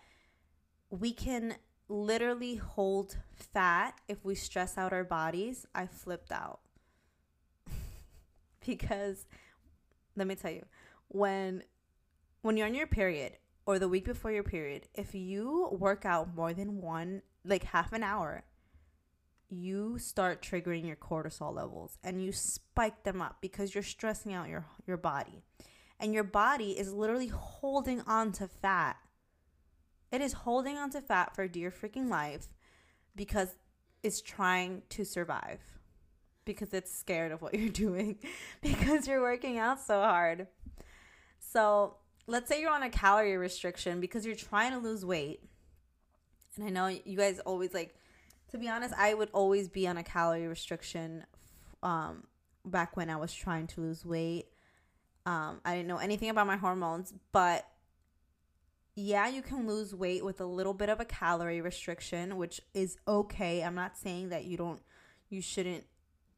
we 0.91 1.13
can 1.13 1.57
literally 1.89 2.57
hold 2.57 3.17
fat 3.35 4.01
if 4.09 4.25
we 4.25 4.35
stress 4.35 4.79
out 4.79 4.93
our 4.93 5.05
bodies, 5.05 5.67
I 5.75 5.87
flipped 5.87 6.33
out. 6.33 6.61
because 8.67 9.27
let 10.17 10.27
me 10.27 10.35
tell 10.35 10.53
you, 10.53 10.65
when 11.09 11.63
when 12.43 12.57
you're 12.57 12.67
on 12.67 12.75
your 12.75 12.87
period 12.87 13.37
or 13.67 13.79
the 13.79 13.89
week 13.89 14.05
before 14.05 14.33
your 14.33 14.43
period, 14.43 14.89
if 14.95 15.15
you 15.15 15.69
work 15.73 16.05
out 16.05 16.35
more 16.35 16.53
than 16.53 16.81
one 16.81 17.23
like 17.45 17.65
half 17.65 17.93
an 17.93 18.03
hour, 18.03 18.45
you 19.51 19.99
start 19.99 20.43
triggering 20.43 20.87
your 20.87 20.97
cortisol 20.97 21.55
levels 21.55 21.99
and 22.03 22.25
you 22.25 22.33
spike 22.33 23.03
them 23.03 23.21
up 23.21 23.39
because 23.41 23.75
you're 23.75 23.83
stressing 23.83 24.33
out 24.33 24.49
your 24.49 24.65
your 24.87 24.97
body. 24.97 25.43
And 25.99 26.15
your 26.15 26.25
body 26.25 26.79
is 26.79 26.93
literally 26.93 27.27
holding 27.27 28.01
on 28.03 28.33
to 28.33 28.49
fat. 28.49 28.97
It 30.11 30.21
is 30.21 30.33
holding 30.33 30.79
on 30.79 30.91
to 30.91 31.01
fat 31.01 31.35
for 31.35 31.47
dear 31.47 31.71
freaking 31.71 32.09
life 32.09 32.49
because 33.15 33.55
it's 34.03 34.23
trying 34.23 34.83
to 34.91 35.05
survive. 35.05 35.61
Because 36.47 36.73
it's 36.73 36.97
scared 36.97 37.33
of 37.33 37.43
what 37.43 37.55
you're 37.59 37.69
doing 37.69 38.19
because 38.63 39.07
you're 39.07 39.21
working 39.21 39.59
out 39.59 39.81
so 39.81 40.01
hard. 40.01 40.47
So, 41.39 41.97
let's 42.27 42.49
say 42.49 42.61
you're 42.61 42.71
on 42.71 42.83
a 42.83 42.91
calorie 42.91 43.37
restriction 43.37 44.01
because 44.01 44.25
you're 44.25 44.35
trying 44.37 44.73
to 44.73 44.79
lose 44.79 45.05
weight 45.05 45.41
and 46.57 46.69
I 46.69 46.71
know 46.71 46.89
you 47.05 47.17
guys 47.17 47.39
always 47.41 47.73
like, 47.73 47.95
to 48.51 48.59
be 48.59 48.69
honest, 48.69 48.95
I 48.97 49.15
would 49.15 49.31
always 49.33 49.69
be 49.69 49.87
on 49.87 49.97
a 49.97 50.03
calorie 50.03 50.47
restriction 50.47 51.25
um, 51.83 52.25
back 52.65 52.97
when 52.97 53.11
I 53.11 53.17
was 53.17 53.33
trying 53.33 53.67
to 53.69 53.81
lose 53.81 54.05
weight. 54.05 54.47
Um, 55.27 55.61
I 55.65 55.77
didn't 55.77 55.89
know 55.89 55.99
anything 55.99 56.31
about 56.31 56.47
my 56.47 56.57
hormones, 56.57 57.13
but 57.33 57.67
yeah, 58.97 59.29
you 59.29 59.43
can 59.43 59.67
lose 59.67 59.95
weight 59.95 60.25
with 60.25 60.41
a 60.41 60.47
little 60.47 60.75
bit 60.75 60.89
of 60.89 61.01
a 61.01 61.05
calorie 61.05 61.61
restriction, 61.61 62.37
which 62.37 62.61
is 62.75 62.97
okay. 63.07 63.63
I'm 63.63 63.75
not 63.75 63.97
saying 63.97 64.31
that 64.31 64.45
you 64.45 64.57
don't, 64.57 64.81
you 65.29 65.41
shouldn't 65.41 65.85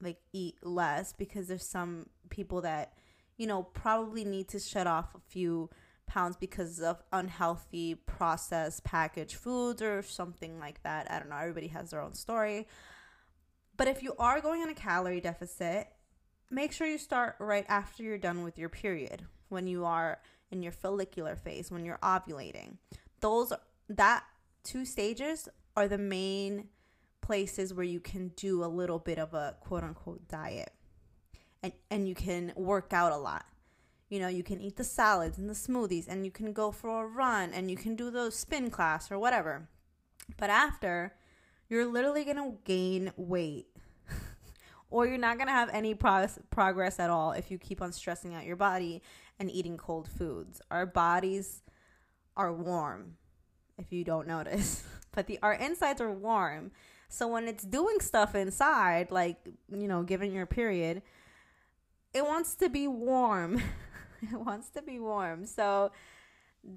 like 0.00 0.18
eat 0.32 0.56
less 0.62 1.12
because 1.12 1.48
there's 1.48 1.66
some 1.66 2.06
people 2.28 2.60
that, 2.62 2.92
you 3.36 3.46
know, 3.46 3.62
probably 3.62 4.24
need 4.24 4.48
to 4.48 4.58
shut 4.58 4.86
off 4.86 5.14
a 5.14 5.20
few 5.28 5.70
pounds 6.12 6.36
because 6.36 6.78
of 6.80 7.02
unhealthy 7.10 7.94
processed 7.94 8.84
packaged 8.84 9.36
foods 9.36 9.80
or 9.80 10.02
something 10.02 10.58
like 10.58 10.82
that. 10.82 11.10
I 11.10 11.18
don't 11.18 11.30
know. 11.30 11.36
Everybody 11.36 11.68
has 11.68 11.90
their 11.90 12.02
own 12.02 12.12
story. 12.12 12.68
But 13.78 13.88
if 13.88 14.02
you 14.02 14.14
are 14.18 14.40
going 14.42 14.60
on 14.60 14.68
a 14.68 14.74
calorie 14.74 15.22
deficit, 15.22 15.88
make 16.50 16.72
sure 16.72 16.86
you 16.86 16.98
start 16.98 17.36
right 17.40 17.64
after 17.66 18.02
you're 18.02 18.18
done 18.18 18.42
with 18.42 18.58
your 18.58 18.68
period, 18.68 19.24
when 19.48 19.66
you 19.66 19.86
are 19.86 20.20
in 20.50 20.62
your 20.62 20.72
follicular 20.72 21.34
phase, 21.34 21.70
when 21.70 21.86
you're 21.86 21.98
ovulating. 22.02 22.76
Those 23.20 23.54
that 23.88 24.24
two 24.64 24.84
stages 24.84 25.48
are 25.76 25.88
the 25.88 25.96
main 25.96 26.68
places 27.22 27.72
where 27.72 27.86
you 27.86 28.00
can 28.00 28.28
do 28.36 28.62
a 28.62 28.66
little 28.66 28.98
bit 28.98 29.18
of 29.18 29.32
a 29.32 29.56
quote 29.60 29.82
unquote 29.82 30.28
diet. 30.28 30.72
And 31.62 31.72
and 31.90 32.06
you 32.06 32.14
can 32.14 32.52
work 32.54 32.92
out 32.92 33.12
a 33.12 33.16
lot. 33.16 33.46
You 34.12 34.20
know, 34.20 34.28
you 34.28 34.42
can 34.42 34.60
eat 34.60 34.76
the 34.76 34.84
salads 34.84 35.38
and 35.38 35.48
the 35.48 35.54
smoothies 35.54 36.04
and 36.06 36.22
you 36.26 36.30
can 36.30 36.52
go 36.52 36.70
for 36.70 37.02
a 37.02 37.06
run 37.06 37.54
and 37.54 37.70
you 37.70 37.78
can 37.78 37.96
do 37.96 38.10
the 38.10 38.30
spin 38.30 38.68
class 38.68 39.10
or 39.10 39.18
whatever. 39.18 39.70
But 40.36 40.50
after, 40.50 41.14
you're 41.70 41.86
literally 41.86 42.22
going 42.22 42.36
to 42.36 42.58
gain 42.66 43.12
weight. 43.16 43.68
or 44.90 45.06
you're 45.06 45.16
not 45.16 45.38
going 45.38 45.46
to 45.46 45.54
have 45.54 45.70
any 45.72 45.94
pro- 45.94 46.26
progress 46.50 47.00
at 47.00 47.08
all 47.08 47.32
if 47.32 47.50
you 47.50 47.56
keep 47.56 47.80
on 47.80 47.90
stressing 47.90 48.34
out 48.34 48.44
your 48.44 48.56
body 48.56 49.00
and 49.38 49.50
eating 49.50 49.78
cold 49.78 50.06
foods. 50.06 50.60
Our 50.70 50.84
bodies 50.84 51.62
are 52.36 52.52
warm, 52.52 53.16
if 53.78 53.94
you 53.94 54.04
don't 54.04 54.28
notice. 54.28 54.84
but 55.12 55.26
the 55.26 55.38
our 55.42 55.54
insides 55.54 56.02
are 56.02 56.12
warm. 56.12 56.72
So 57.08 57.28
when 57.28 57.48
it's 57.48 57.64
doing 57.64 57.98
stuff 58.00 58.34
inside, 58.34 59.10
like, 59.10 59.38
you 59.74 59.88
know, 59.88 60.02
given 60.02 60.34
your 60.34 60.44
period, 60.44 61.00
it 62.12 62.26
wants 62.26 62.54
to 62.56 62.68
be 62.68 62.86
warm. 62.86 63.62
it 64.22 64.38
wants 64.46 64.70
to 64.70 64.82
be 64.82 64.98
warm. 64.98 65.46
So 65.46 65.92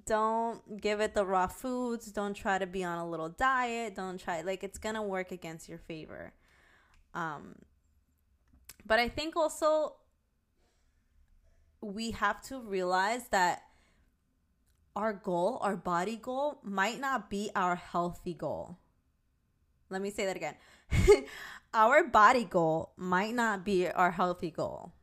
don't 0.06 0.82
give 0.82 1.00
it 1.00 1.14
the 1.14 1.26
raw 1.26 1.48
foods. 1.48 2.12
Don't 2.12 2.34
try 2.34 2.58
to 2.58 2.66
be 2.66 2.84
on 2.84 2.98
a 2.98 3.08
little 3.08 3.30
diet. 3.30 3.96
Don't 3.96 4.20
try 4.20 4.42
like 4.42 4.64
it's 4.64 4.78
gonna 4.78 5.04
work 5.04 5.32
against 5.32 5.70
your 5.70 5.78
favor. 5.78 6.34
Um, 7.14 7.56
but 8.86 9.00
I 9.00 9.10
think 9.10 9.36
also 9.36 9.96
we 11.82 12.12
have 12.12 12.42
to 12.44 12.60
realize 12.60 13.28
that 13.30 13.62
our 14.96 15.14
goal, 15.14 15.60
our 15.62 15.76
body 15.76 16.16
goal, 16.16 16.60
might 16.64 17.00
not 17.00 17.30
be 17.30 17.52
our 17.56 17.76
healthy 17.76 18.34
goal. 18.34 18.78
Let 19.90 20.02
me 20.02 20.10
say 20.10 20.26
that 20.26 20.36
again. 20.36 20.56
our 21.74 22.04
body 22.08 22.46
goal 22.46 22.94
might 22.98 23.36
not 23.36 23.64
be 23.64 23.88
our 23.88 24.12
healthy 24.12 24.50
goal 24.50 24.95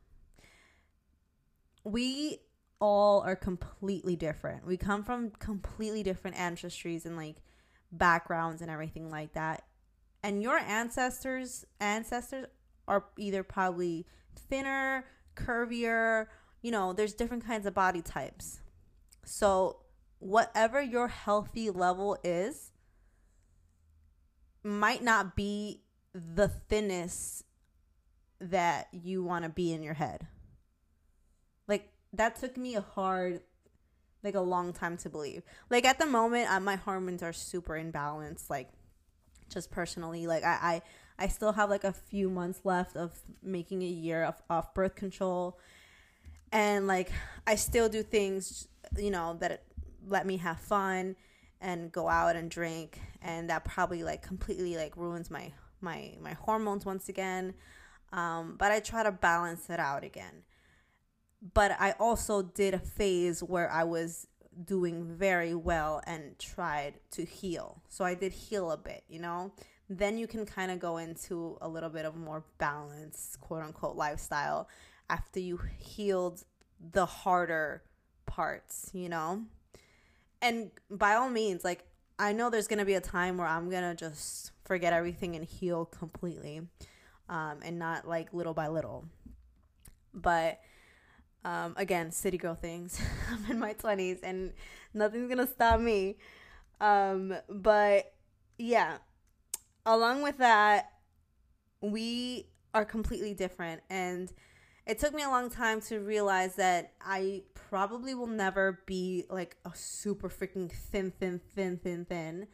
we 1.83 2.39
all 2.79 3.21
are 3.21 3.35
completely 3.35 4.15
different. 4.15 4.65
We 4.65 4.77
come 4.77 5.03
from 5.03 5.31
completely 5.31 6.03
different 6.03 6.35
ancestries 6.35 7.05
and 7.05 7.15
like 7.15 7.37
backgrounds 7.91 8.61
and 8.61 8.69
everything 8.69 9.09
like 9.09 9.33
that. 9.33 9.63
And 10.21 10.41
your 10.41 10.57
ancestors 10.57 11.65
ancestors 11.79 12.45
are 12.87 13.05
either 13.17 13.43
probably 13.43 14.05
thinner, 14.49 15.05
curvier, 15.35 16.27
you 16.61 16.71
know, 16.71 16.93
there's 16.93 17.13
different 17.13 17.45
kinds 17.45 17.65
of 17.65 17.73
body 17.73 18.01
types. 18.01 18.59
So, 19.25 19.79
whatever 20.19 20.81
your 20.81 21.09
healthy 21.09 21.69
level 21.69 22.17
is 22.23 22.71
might 24.63 25.03
not 25.03 25.35
be 25.35 25.81
the 26.13 26.47
thinnest 26.47 27.43
that 28.39 28.87
you 28.91 29.23
want 29.23 29.43
to 29.43 29.49
be 29.49 29.73
in 29.73 29.83
your 29.83 29.93
head 29.93 30.27
like 31.67 31.89
that 32.13 32.35
took 32.35 32.57
me 32.57 32.75
a 32.75 32.81
hard 32.81 33.41
like 34.23 34.35
a 34.35 34.41
long 34.41 34.71
time 34.73 34.97
to 34.97 35.09
believe. 35.09 35.43
Like 35.69 35.85
at 35.85 35.99
the 35.99 36.05
moment, 36.05 36.49
uh, 36.49 36.59
my 36.59 36.77
hormones 36.77 37.21
are 37.21 37.33
super 37.33 37.73
imbalanced. 37.73 38.49
Like 38.49 38.69
just 39.49 39.71
personally, 39.71 40.27
like 40.27 40.43
I, 40.43 40.81
I 41.17 41.25
I 41.25 41.27
still 41.27 41.51
have 41.53 41.69
like 41.69 41.83
a 41.83 41.93
few 41.93 42.29
months 42.29 42.61
left 42.63 42.95
of 42.95 43.19
making 43.41 43.83
a 43.83 43.87
year 43.87 44.23
of 44.23 44.41
off 44.49 44.73
birth 44.73 44.95
control, 44.95 45.59
and 46.51 46.87
like 46.87 47.11
I 47.45 47.55
still 47.55 47.89
do 47.89 48.03
things, 48.03 48.67
you 48.97 49.11
know, 49.11 49.37
that 49.39 49.63
let 50.07 50.25
me 50.25 50.37
have 50.37 50.59
fun 50.59 51.15
and 51.61 51.91
go 51.91 52.09
out 52.09 52.35
and 52.35 52.49
drink, 52.49 52.99
and 53.21 53.49
that 53.49 53.65
probably 53.65 54.03
like 54.03 54.21
completely 54.21 54.75
like 54.75 54.95
ruins 54.97 55.29
my 55.29 55.51
my 55.81 56.13
my 56.21 56.33
hormones 56.33 56.85
once 56.85 57.09
again. 57.09 57.53
Um, 58.13 58.55
but 58.59 58.71
I 58.71 58.79
try 58.79 59.03
to 59.03 59.11
balance 59.11 59.69
it 59.71 59.79
out 59.79 60.03
again 60.03 60.43
but 61.53 61.71
I 61.79 61.91
also 61.99 62.41
did 62.41 62.73
a 62.73 62.79
phase 62.79 63.41
where 63.41 63.69
I 63.71 63.83
was 63.83 64.27
doing 64.65 65.05
very 65.17 65.55
well 65.55 66.01
and 66.05 66.37
tried 66.37 66.99
to 67.11 67.25
heal. 67.25 67.81
So 67.89 68.05
I 68.05 68.13
did 68.13 68.31
heal 68.31 68.71
a 68.71 68.77
bit, 68.77 69.03
you 69.09 69.19
know? 69.19 69.51
then 69.89 70.17
you 70.17 70.27
can 70.27 70.45
kind 70.45 70.71
of 70.71 70.79
go 70.79 70.97
into 70.97 71.57
a 71.61 71.67
little 71.67 71.89
bit 71.89 72.05
of 72.05 72.15
more 72.15 72.43
balanced, 72.57 73.39
quote 73.41 73.63
unquote, 73.63 73.95
lifestyle 73.95 74.69
after 75.09 75.39
you 75.39 75.59
healed 75.77 76.43
the 76.91 77.05
harder 77.05 77.83
parts, 78.25 78.89
you 78.93 79.09
know? 79.09 79.43
And 80.41 80.71
by 80.89 81.15
all 81.15 81.29
means, 81.29 81.63
like, 81.63 81.85
I 82.19 82.33
know 82.33 82.49
there's 82.49 82.67
to 82.79 82.85
be 82.85 82.93
a 82.93 83.01
time 83.01 83.37
where 83.37 83.47
I'm 83.47 83.69
to 83.83 83.95
just 83.95 84.51
forget 84.65 84.93
everything 84.93 85.35
and 85.35 85.43
heal 85.43 85.85
completely 85.85 86.61
um, 87.29 87.59
and 87.63 87.79
not 87.79 88.07
like 88.07 88.33
little 88.33 88.53
by 88.53 88.67
little. 88.67 89.05
But 90.13 90.59
um, 91.45 91.73
again, 91.77 92.11
city 92.11 92.37
girl 92.37 92.55
things. 92.55 93.01
I'm 93.31 93.51
in 93.51 93.59
my 93.59 93.73
20s 93.73 94.19
and 94.23 94.53
nothing's 94.93 95.33
to 95.35 95.47
stop 95.47 95.79
me. 95.79 96.17
Um, 96.79 97.35
but 97.49 98.13
yeah, 98.57 98.97
along 99.85 100.21
with 100.21 100.37
that, 100.37 100.91
we 101.81 102.47
are 102.73 102.85
completely 102.85 103.33
different. 103.33 103.81
And 103.89 104.31
it 104.85 104.99
took 104.99 105.13
me 105.13 105.23
a 105.23 105.29
long 105.29 105.49
time 105.49 105.79
to 105.81 105.99
realize 105.99 106.55
that 106.55 106.93
I 107.01 107.43
probably 107.53 108.15
will 108.15 108.27
never 108.27 108.83
be 108.85 109.25
like 109.29 109.57
a 109.65 109.71
super 109.73 110.29
freaking 110.29 110.71
thin, 110.71 111.11
thin, 111.19 111.39
thin, 111.55 111.77
thin, 111.77 112.05
thin. 112.05 112.47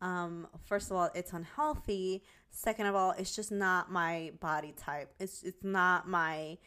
Um, 0.00 0.48
first 0.64 0.90
of 0.90 0.96
all, 0.96 1.10
it's 1.14 1.32
unhealthy. 1.32 2.24
Second 2.50 2.86
of 2.86 2.94
all, 2.94 3.12
it's 3.16 3.34
just 3.34 3.52
not 3.52 3.90
my 3.90 4.32
body 4.40 4.74
type. 4.76 5.14
It's 5.18 5.42
it's 5.42 5.62
not 5.62 6.08
my 6.08 6.58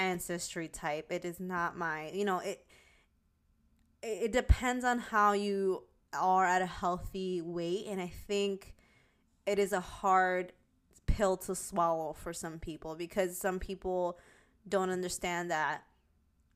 ancestry 0.00 0.68
type. 0.68 1.12
It 1.12 1.24
is 1.24 1.38
not 1.38 1.76
my, 1.76 2.10
you 2.10 2.24
know, 2.24 2.38
it 2.38 2.64
it 4.02 4.32
depends 4.32 4.84
on 4.84 4.98
how 4.98 5.32
you 5.32 5.84
are 6.14 6.46
at 6.46 6.62
a 6.62 6.66
healthy 6.66 7.42
weight 7.42 7.86
and 7.86 8.00
I 8.00 8.10
think 8.26 8.74
it 9.46 9.58
is 9.58 9.72
a 9.72 9.80
hard 9.80 10.52
pill 11.06 11.36
to 11.36 11.54
swallow 11.54 12.14
for 12.14 12.32
some 12.32 12.58
people 12.58 12.94
because 12.94 13.36
some 13.36 13.58
people 13.58 14.18
don't 14.68 14.90
understand 14.90 15.50
that 15.50 15.82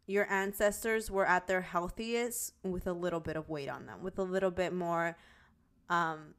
your 0.07 0.31
ancestors 0.31 1.11
were 1.11 1.27
at 1.27 1.47
their 1.47 1.63
healthiest 1.63 2.55
with 2.63 2.87
a 2.87 2.93
little 2.93 3.21
bit 3.21 3.37
of 3.37 3.49
weight 3.49 3.69
on 3.69 3.87
them, 3.87 4.03
with 4.03 4.19
a 4.19 4.23
little 4.23 4.51
bit 4.51 4.73
more 4.73 5.17
um, 5.89 6.35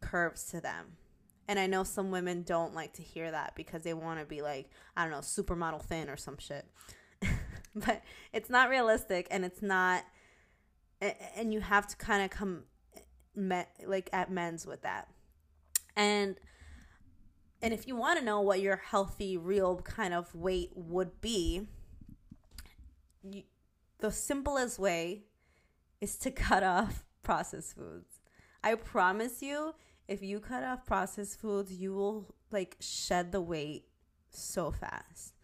curves 0.00 0.44
to 0.44 0.60
them. 0.60 0.96
And 1.46 1.58
I 1.58 1.66
know 1.66 1.84
some 1.84 2.10
women 2.10 2.42
don't 2.42 2.74
like 2.74 2.94
to 2.94 3.02
hear 3.02 3.30
that 3.30 3.54
because 3.54 3.82
they 3.82 3.94
want 3.94 4.20
to 4.20 4.26
be 4.26 4.40
like, 4.40 4.70
I 4.96 5.02
don't 5.02 5.10
know, 5.10 5.18
supermodel 5.18 5.82
thin 5.82 6.08
or 6.08 6.16
some 6.16 6.38
shit. 6.38 6.66
but 7.74 8.02
it's 8.32 8.48
not 8.48 8.70
realistic 8.70 9.26
and 9.30 9.44
it's 9.44 9.60
not, 9.60 10.04
and 11.36 11.52
you 11.52 11.60
have 11.60 11.86
to 11.88 11.96
kind 11.96 12.22
of 12.22 12.30
come 12.30 12.64
like 13.86 14.08
at 14.12 14.30
men's 14.30 14.66
with 14.66 14.82
that. 14.82 15.08
And 15.96 16.36
and 17.64 17.72
if 17.72 17.88
you 17.88 17.96
want 17.96 18.18
to 18.18 18.24
know 18.24 18.42
what 18.42 18.60
your 18.60 18.76
healthy, 18.76 19.38
real 19.38 19.76
kind 19.76 20.12
of 20.12 20.34
weight 20.34 20.70
would 20.74 21.22
be, 21.22 21.66
you, 23.22 23.44
the 24.00 24.12
simplest 24.12 24.78
way 24.78 25.24
is 25.98 26.16
to 26.18 26.30
cut 26.30 26.62
off 26.62 27.04
processed 27.22 27.74
foods. 27.74 28.20
I 28.62 28.74
promise 28.74 29.40
you, 29.40 29.74
if 30.08 30.22
you 30.22 30.40
cut 30.40 30.62
off 30.62 30.84
processed 30.84 31.40
foods, 31.40 31.72
you 31.72 31.94
will 31.94 32.34
like 32.50 32.76
shed 32.80 33.32
the 33.32 33.40
weight 33.40 33.84
so 34.30 34.70
fast. 34.70 35.34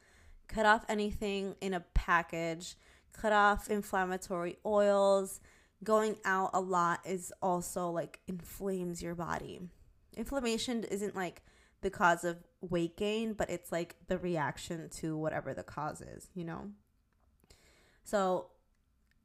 Cut 0.48 0.66
off 0.66 0.84
anything 0.88 1.54
in 1.60 1.74
a 1.74 1.80
package, 1.94 2.76
cut 3.12 3.32
off 3.32 3.70
inflammatory 3.70 4.56
oils. 4.66 5.40
Going 5.82 6.16
out 6.26 6.50
a 6.52 6.60
lot 6.60 7.00
is 7.06 7.32
also 7.40 7.88
like 7.88 8.20
inflames 8.26 9.02
your 9.02 9.14
body. 9.14 9.60
Inflammation 10.16 10.84
isn't 10.84 11.16
like 11.16 11.42
the 11.80 11.90
cause 11.90 12.24
of 12.24 12.36
weight 12.60 12.96
gain, 12.96 13.32
but 13.32 13.48
it's 13.48 13.72
like 13.72 13.96
the 14.08 14.18
reaction 14.18 14.90
to 14.90 15.16
whatever 15.16 15.54
the 15.54 15.62
cause 15.62 16.02
is, 16.02 16.28
you 16.34 16.44
know? 16.44 16.70
So, 18.04 18.48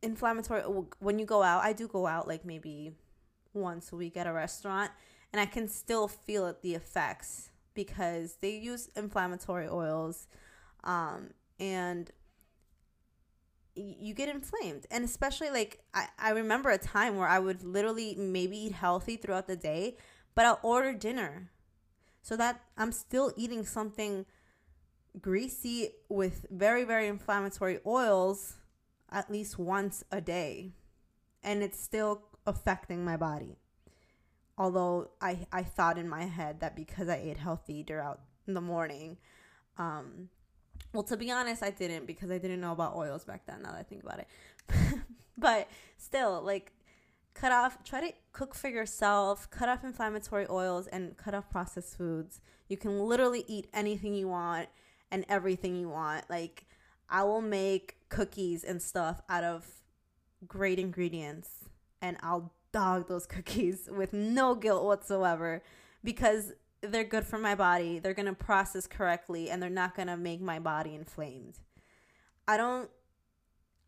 inflammatory, 0.02 0.62
when 1.00 1.20
you 1.20 1.26
go 1.26 1.44
out, 1.44 1.64
I 1.64 1.74
do 1.74 1.88
go 1.88 2.08
out 2.08 2.28
like 2.28 2.46
maybe 2.46 2.94
once 3.54 3.92
a 3.92 3.96
week 3.96 4.16
at 4.16 4.28
a 4.28 4.34
restaurant, 4.34 4.92
and 5.36 5.42
I 5.42 5.46
can 5.46 5.68
still 5.68 6.08
feel 6.08 6.48
it, 6.48 6.62
the 6.62 6.76
effects 6.76 7.50
because 7.74 8.38
they 8.42 8.56
use 8.56 8.90
inflammatory 8.96 9.68
oils 9.68 10.28
um, 10.84 11.32
and 11.60 12.10
you 13.76 14.14
get 14.14 14.30
inflamed 14.30 14.86
and 14.90 15.04
especially 15.04 15.50
like 15.50 15.82
I, 15.94 16.08
I 16.18 16.30
remember 16.30 16.70
a 16.70 16.78
time 16.78 17.18
where 17.18 17.28
i 17.28 17.38
would 17.38 17.62
literally 17.62 18.16
maybe 18.16 18.58
eat 18.58 18.72
healthy 18.72 19.18
throughout 19.18 19.48
the 19.48 19.58
day 19.58 19.98
but 20.34 20.46
i'll 20.46 20.62
order 20.64 20.94
dinner 20.94 21.52
so 22.26 22.36
that 22.36 22.60
I'm 22.76 22.92
still 22.92 23.32
eating 23.38 23.68
something 23.68 24.26
greasy 25.22 25.90
with 26.10 26.48
very, 26.50 26.84
very 26.84 27.08
inflammatory 27.08 27.78
oils 27.86 28.56
at 29.12 29.30
least 29.30 29.60
once 29.60 30.04
a 30.12 30.22
day. 30.22 30.72
And 31.44 31.62
it's 31.62 31.80
still 31.80 32.24
affecting 32.48 33.06
my 33.06 33.16
body. 33.16 33.60
Although 34.58 35.10
I, 35.22 35.48
I 35.52 35.64
thought 35.64 35.98
in 35.98 36.08
my 36.08 36.24
head 36.24 36.62
that 36.62 36.76
because 36.76 37.10
I 37.10 37.16
ate 37.18 37.38
healthy 37.38 37.84
throughout 37.84 38.22
the 38.48 38.62
morning, 38.62 39.18
um, 39.78 40.30
well, 40.94 41.04
to 41.04 41.18
be 41.18 41.32
honest, 41.32 41.62
I 41.62 41.72
didn't 41.72 42.08
because 42.08 42.32
I 42.32 42.38
didn't 42.38 42.62
know 42.62 42.72
about 42.72 42.96
oils 42.96 43.26
back 43.26 43.46
then. 43.46 43.64
Now 43.64 43.72
that 43.72 43.80
I 43.80 43.84
think 43.84 44.04
about 44.04 44.20
it, 44.20 44.28
but 45.38 45.68
still, 45.98 46.42
like 46.42 46.72
cut 47.36 47.52
off 47.52 47.84
try 47.84 48.00
to 48.00 48.14
cook 48.32 48.56
for 48.56 48.70
yourself 48.70 49.48
cut 49.52 49.70
off 49.70 49.84
inflammatory 49.84 50.48
oils 50.50 50.88
and 50.88 51.16
cut 51.18 51.36
off 51.36 51.50
processed 51.50 51.98
foods 51.98 52.40
you 52.70 52.78
can 52.78 53.00
literally 53.00 53.44
eat 53.48 53.68
anything 53.74 54.16
you 54.16 54.28
want 54.28 54.70
and 55.12 55.26
everything 55.30 55.76
you 55.76 55.90
want 55.90 56.28
like 56.30 56.66
i 57.10 57.22
will 57.22 57.42
make 57.42 57.98
cookies 58.10 58.64
and 58.64 58.82
stuff 58.82 59.22
out 59.30 59.44
of 59.44 59.82
great 60.48 60.80
ingredients 60.80 61.66
and 62.02 62.18
i'll 62.24 62.54
dog 62.76 63.08
those 63.08 63.26
cookies 63.26 63.90
with 63.90 64.12
no 64.12 64.54
guilt 64.54 64.84
whatsoever 64.84 65.64
because 66.04 66.52
they're 66.82 67.06
good 67.06 67.26
for 67.26 67.40
my 67.40 67.56
body 67.56 68.00
they're 68.00 68.14
going 68.14 68.26
to 68.26 68.34
process 68.34 68.86
correctly 68.86 69.50
and 69.50 69.64
they're 69.64 69.70
not 69.70 69.96
going 69.96 70.10
to 70.10 70.18
make 70.18 70.42
my 70.42 70.60
body 70.60 70.94
inflamed 70.94 71.60
i 72.50 72.58
don't 72.58 72.90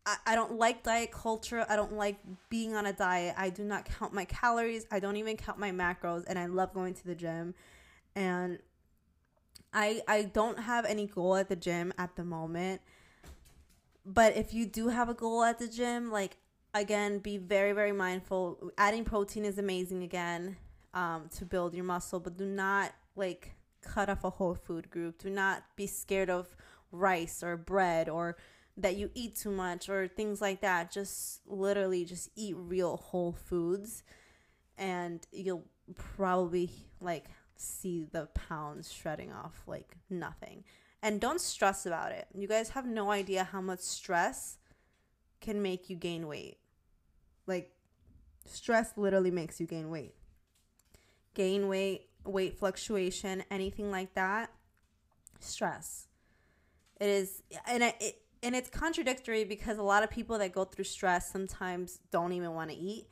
I, 0.06 0.16
I 0.28 0.34
don't 0.36 0.56
like 0.56 0.84
diet 0.84 1.10
culture. 1.10 1.66
I 1.68 1.76
don't 1.76 1.92
like 1.92 2.16
being 2.48 2.74
on 2.74 2.86
a 2.86 2.94
diet. 2.94 3.34
I 3.36 3.50
do 3.50 3.62
not 3.62 3.84
count 3.84 4.14
my 4.14 4.24
calories. 4.24 4.86
I 4.90 5.00
don't 5.00 5.16
even 5.16 5.36
count 5.36 5.58
my 5.58 5.70
macros. 5.70 6.24
And 6.26 6.38
I 6.38 6.46
love 6.46 6.72
going 6.72 6.94
to 6.94 7.04
the 7.04 7.14
gym. 7.14 7.54
And 8.16 8.58
I 9.74 10.00
I 10.08 10.22
don't 10.22 10.60
have 10.60 10.86
any 10.86 11.06
goal 11.06 11.36
at 11.36 11.50
the 11.50 11.56
gym 11.56 11.92
at 11.98 12.16
the 12.16 12.24
moment. 12.24 12.80
But 14.06 14.34
if 14.34 14.54
you 14.54 14.64
do 14.64 14.88
have 14.88 15.10
a 15.10 15.14
goal 15.14 15.42
at 15.42 15.58
the 15.58 15.68
gym, 15.68 16.10
like 16.10 16.38
again, 16.80 17.18
be 17.18 17.38
very 17.38 17.72
very 17.72 17.92
mindful. 17.92 18.72
Adding 18.78 19.04
protein 19.04 19.44
is 19.44 19.58
amazing 19.58 20.02
again 20.02 20.56
um, 20.94 21.28
to 21.36 21.44
build 21.44 21.74
your 21.74 21.84
muscle, 21.84 22.20
but 22.20 22.36
do 22.36 22.44
not 22.46 22.92
like 23.16 23.54
cut 23.82 24.08
off 24.08 24.24
a 24.24 24.30
whole 24.30 24.54
food 24.54 24.90
group. 24.90 25.18
Do 25.18 25.30
not 25.30 25.62
be 25.76 25.86
scared 25.86 26.30
of 26.30 26.56
rice 26.90 27.42
or 27.42 27.56
bread 27.56 28.08
or 28.08 28.36
that 28.76 28.96
you 28.96 29.10
eat 29.14 29.36
too 29.36 29.50
much 29.50 29.88
or 29.88 30.08
things 30.08 30.40
like 30.40 30.60
that. 30.60 30.90
Just 30.90 31.40
literally 31.46 32.04
just 32.04 32.30
eat 32.36 32.54
real 32.56 32.96
whole 32.96 33.32
foods 33.32 34.02
and 34.76 35.26
you'll 35.32 35.64
probably 35.96 36.70
like 37.00 37.26
see 37.56 38.06
the 38.12 38.26
pounds 38.34 38.92
shredding 38.92 39.32
off 39.32 39.62
like 39.66 39.96
nothing. 40.08 40.64
And 41.02 41.20
don't 41.20 41.40
stress 41.40 41.86
about 41.86 42.12
it. 42.12 42.26
You 42.34 42.48
guys 42.48 42.70
have 42.70 42.86
no 42.86 43.10
idea 43.10 43.44
how 43.44 43.60
much 43.60 43.80
stress 43.80 44.58
can 45.40 45.62
make 45.62 45.88
you 45.88 45.96
gain 45.96 46.26
weight. 46.26 46.58
Like 47.48 47.72
stress 48.44 48.92
literally 48.96 49.32
makes 49.32 49.58
you 49.58 49.66
gain 49.66 49.90
weight. 49.90 50.14
Gain 51.34 51.68
weight, 51.68 52.08
weight 52.24 52.58
fluctuation, 52.58 53.42
anything 53.50 53.90
like 53.90 54.14
that, 54.14 54.50
stress. 55.40 56.06
It 57.00 57.08
is 57.08 57.42
and 57.66 57.82
it 57.82 58.22
and 58.42 58.54
it's 58.54 58.68
contradictory 58.68 59.44
because 59.44 59.78
a 59.78 59.82
lot 59.82 60.02
of 60.02 60.10
people 60.10 60.38
that 60.38 60.52
go 60.52 60.64
through 60.64 60.84
stress 60.84 61.30
sometimes 61.30 62.00
don't 62.10 62.32
even 62.32 62.54
want 62.54 62.70
to 62.70 62.76
eat 62.76 63.08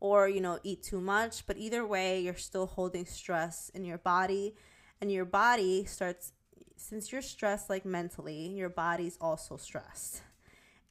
or 0.00 0.28
you 0.28 0.40
know 0.40 0.58
eat 0.62 0.82
too 0.82 1.00
much 1.00 1.46
but 1.46 1.56
either 1.56 1.86
way 1.86 2.20
you're 2.20 2.34
still 2.34 2.66
holding 2.66 3.04
stress 3.04 3.70
in 3.74 3.84
your 3.84 3.98
body 3.98 4.54
and 5.00 5.10
your 5.10 5.24
body 5.24 5.84
starts 5.84 6.32
since 6.76 7.10
you're 7.10 7.22
stressed 7.22 7.68
like 7.68 7.84
mentally 7.84 8.48
your 8.48 8.68
body's 8.68 9.18
also 9.20 9.56
stressed 9.56 10.22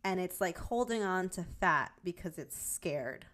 and 0.04 0.20
it's 0.20 0.40
like 0.40 0.58
holding 0.58 1.04
on 1.04 1.30
to 1.30 1.46
fat 1.60 1.92
because 2.04 2.38
it's 2.38 2.60
scared 2.60 3.26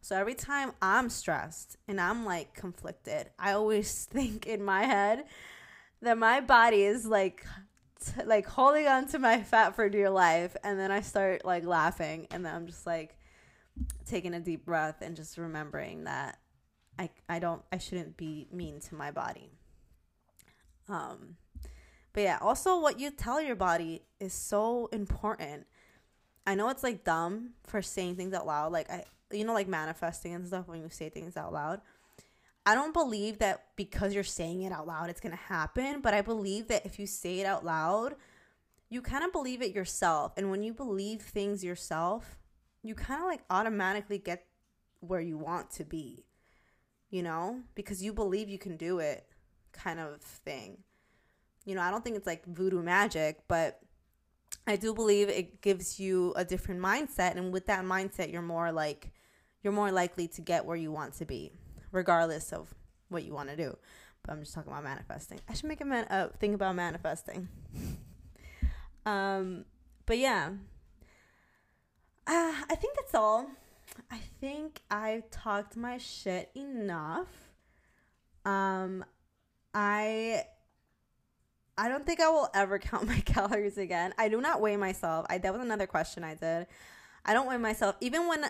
so 0.00 0.16
every 0.16 0.34
time 0.34 0.72
i'm 0.82 1.08
stressed 1.08 1.76
and 1.88 2.00
i'm 2.00 2.24
like 2.24 2.54
conflicted 2.54 3.30
i 3.38 3.52
always 3.52 4.04
think 4.10 4.46
in 4.46 4.62
my 4.62 4.84
head 4.84 5.24
that 6.02 6.18
my 6.18 6.40
body 6.40 6.82
is 6.82 7.06
like 7.06 7.44
like 8.26 8.46
holding 8.46 8.86
on 8.86 9.06
to 9.06 9.18
my 9.18 9.42
fat 9.42 9.74
for 9.74 9.88
dear 9.88 10.10
life 10.10 10.56
and 10.62 10.78
then 10.78 10.90
i 10.90 11.00
start 11.00 11.44
like 11.44 11.64
laughing 11.64 12.26
and 12.30 12.44
then 12.44 12.54
i'm 12.54 12.66
just 12.66 12.86
like 12.86 13.16
taking 14.04 14.34
a 14.34 14.40
deep 14.40 14.64
breath 14.64 15.00
and 15.00 15.16
just 15.16 15.38
remembering 15.38 16.04
that 16.04 16.38
I 16.98 17.10
I 17.28 17.38
don't 17.38 17.62
I 17.72 17.78
shouldn't 17.78 18.16
be 18.16 18.48
mean 18.52 18.80
to 18.80 18.94
my 18.94 19.10
body. 19.10 19.50
Um 20.88 21.36
but 22.14 22.22
yeah, 22.22 22.38
also 22.40 22.80
what 22.80 22.98
you 22.98 23.10
tell 23.10 23.42
your 23.42 23.56
body 23.56 24.02
is 24.20 24.32
so 24.32 24.86
important. 24.92 25.66
I 26.46 26.54
know 26.54 26.70
it's 26.70 26.82
like 26.82 27.04
dumb 27.04 27.50
for 27.64 27.82
saying 27.82 28.16
things 28.16 28.32
out 28.32 28.46
loud, 28.46 28.72
like 28.72 28.88
I 28.90 29.04
you 29.30 29.44
know 29.44 29.52
like 29.52 29.68
manifesting 29.68 30.32
and 30.32 30.46
stuff 30.46 30.68
when 30.68 30.80
you 30.80 30.88
say 30.88 31.10
things 31.10 31.36
out 31.36 31.52
loud. 31.52 31.80
I 32.64 32.74
don't 32.74 32.94
believe 32.94 33.40
that 33.40 33.64
because 33.76 34.14
you're 34.14 34.24
saying 34.24 34.62
it 34.62 34.72
out 34.72 34.86
loud 34.86 35.10
it's 35.10 35.20
going 35.20 35.36
to 35.36 35.42
happen, 35.42 36.00
but 36.00 36.14
I 36.14 36.22
believe 36.22 36.68
that 36.68 36.86
if 36.86 36.98
you 36.98 37.06
say 37.06 37.40
it 37.40 37.46
out 37.46 37.64
loud, 37.64 38.14
you 38.88 39.02
kind 39.02 39.24
of 39.24 39.32
believe 39.32 39.60
it 39.60 39.74
yourself. 39.74 40.32
And 40.36 40.50
when 40.50 40.62
you 40.62 40.72
believe 40.72 41.20
things 41.20 41.64
yourself, 41.64 42.38
you 42.82 42.94
kind 42.94 43.20
of 43.20 43.26
like 43.26 43.42
automatically 43.50 44.18
get 44.18 44.46
where 45.00 45.20
you 45.20 45.36
want 45.36 45.70
to 45.72 45.84
be, 45.84 46.24
you 47.10 47.22
know, 47.22 47.60
because 47.74 48.02
you 48.02 48.12
believe 48.12 48.48
you 48.48 48.58
can 48.58 48.76
do 48.76 48.98
it, 48.98 49.26
kind 49.72 49.98
of 50.00 50.20
thing. 50.22 50.78
You 51.64 51.74
know, 51.74 51.82
I 51.82 51.90
don't 51.90 52.04
think 52.04 52.16
it's 52.16 52.26
like 52.26 52.44
voodoo 52.46 52.82
magic, 52.82 53.40
but 53.48 53.80
I 54.66 54.76
do 54.76 54.94
believe 54.94 55.28
it 55.28 55.60
gives 55.60 55.98
you 55.98 56.32
a 56.36 56.44
different 56.44 56.80
mindset. 56.80 57.36
And 57.36 57.52
with 57.52 57.66
that 57.66 57.84
mindset, 57.84 58.32
you're 58.32 58.42
more 58.42 58.72
like, 58.72 59.12
you're 59.62 59.72
more 59.72 59.90
likely 59.90 60.28
to 60.28 60.40
get 60.40 60.64
where 60.64 60.76
you 60.76 60.92
want 60.92 61.14
to 61.14 61.24
be, 61.24 61.52
regardless 61.92 62.52
of 62.52 62.74
what 63.08 63.24
you 63.24 63.32
want 63.32 63.48
to 63.50 63.56
do. 63.56 63.76
But 64.22 64.32
I'm 64.32 64.40
just 64.40 64.54
talking 64.54 64.72
about 64.72 64.84
manifesting. 64.84 65.40
I 65.48 65.54
should 65.54 65.68
make 65.68 65.80
a 65.80 65.84
man- 65.84 66.06
uh, 66.08 66.28
thing 66.38 66.54
about 66.54 66.76
manifesting. 66.76 67.48
um, 69.06 69.64
but 70.06 70.18
yeah, 70.18 70.50
uh, 72.26 72.54
I 72.70 72.74
think 72.74 72.96
that's 72.96 73.14
all. 73.14 73.50
I 74.10 74.18
think 74.40 74.80
I've 74.90 75.30
talked 75.30 75.76
my 75.76 75.98
shit 75.98 76.50
enough. 76.54 77.28
Um, 78.44 79.04
I 79.74 80.44
I 81.76 81.88
don't 81.88 82.06
think 82.06 82.20
I 82.20 82.28
will 82.28 82.48
ever 82.54 82.78
count 82.90 83.06
my 83.06 83.20
calories 83.20 83.78
again. 83.78 84.14
I 84.18 84.28
do 84.28 84.40
not 84.40 84.60
weigh 84.60 84.76
myself. 84.76 85.26
I 85.28 85.38
that 85.38 85.52
was 85.52 85.62
another 85.62 85.86
question 85.86 86.24
I 86.24 86.34
did. 86.34 86.66
I 87.24 87.32
don't 87.32 87.48
weigh 87.48 87.56
myself 87.56 87.96
even 88.00 88.28
when 88.28 88.44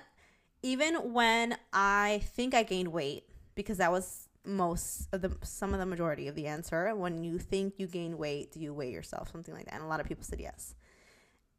even 0.62 1.12
when 1.12 1.56
I 1.72 2.22
think 2.34 2.54
I 2.54 2.62
gained 2.62 2.88
weight 2.88 3.24
because 3.54 3.78
that 3.78 3.92
was 3.92 4.28
most 4.44 5.08
of 5.12 5.22
the 5.22 5.36
some 5.42 5.72
of 5.72 5.80
the 5.80 5.86
majority 5.86 6.28
of 6.28 6.34
the 6.34 6.46
answer. 6.46 6.94
When 6.94 7.24
you 7.24 7.38
think 7.38 7.74
you 7.78 7.86
gain 7.86 8.18
weight, 8.18 8.52
do 8.52 8.60
you 8.60 8.74
weigh 8.74 8.90
yourself? 8.90 9.30
Something 9.30 9.54
like 9.54 9.66
that. 9.66 9.74
And 9.74 9.84
a 9.84 9.86
lot 9.86 10.00
of 10.00 10.06
people 10.06 10.24
said 10.24 10.40
yes. 10.40 10.74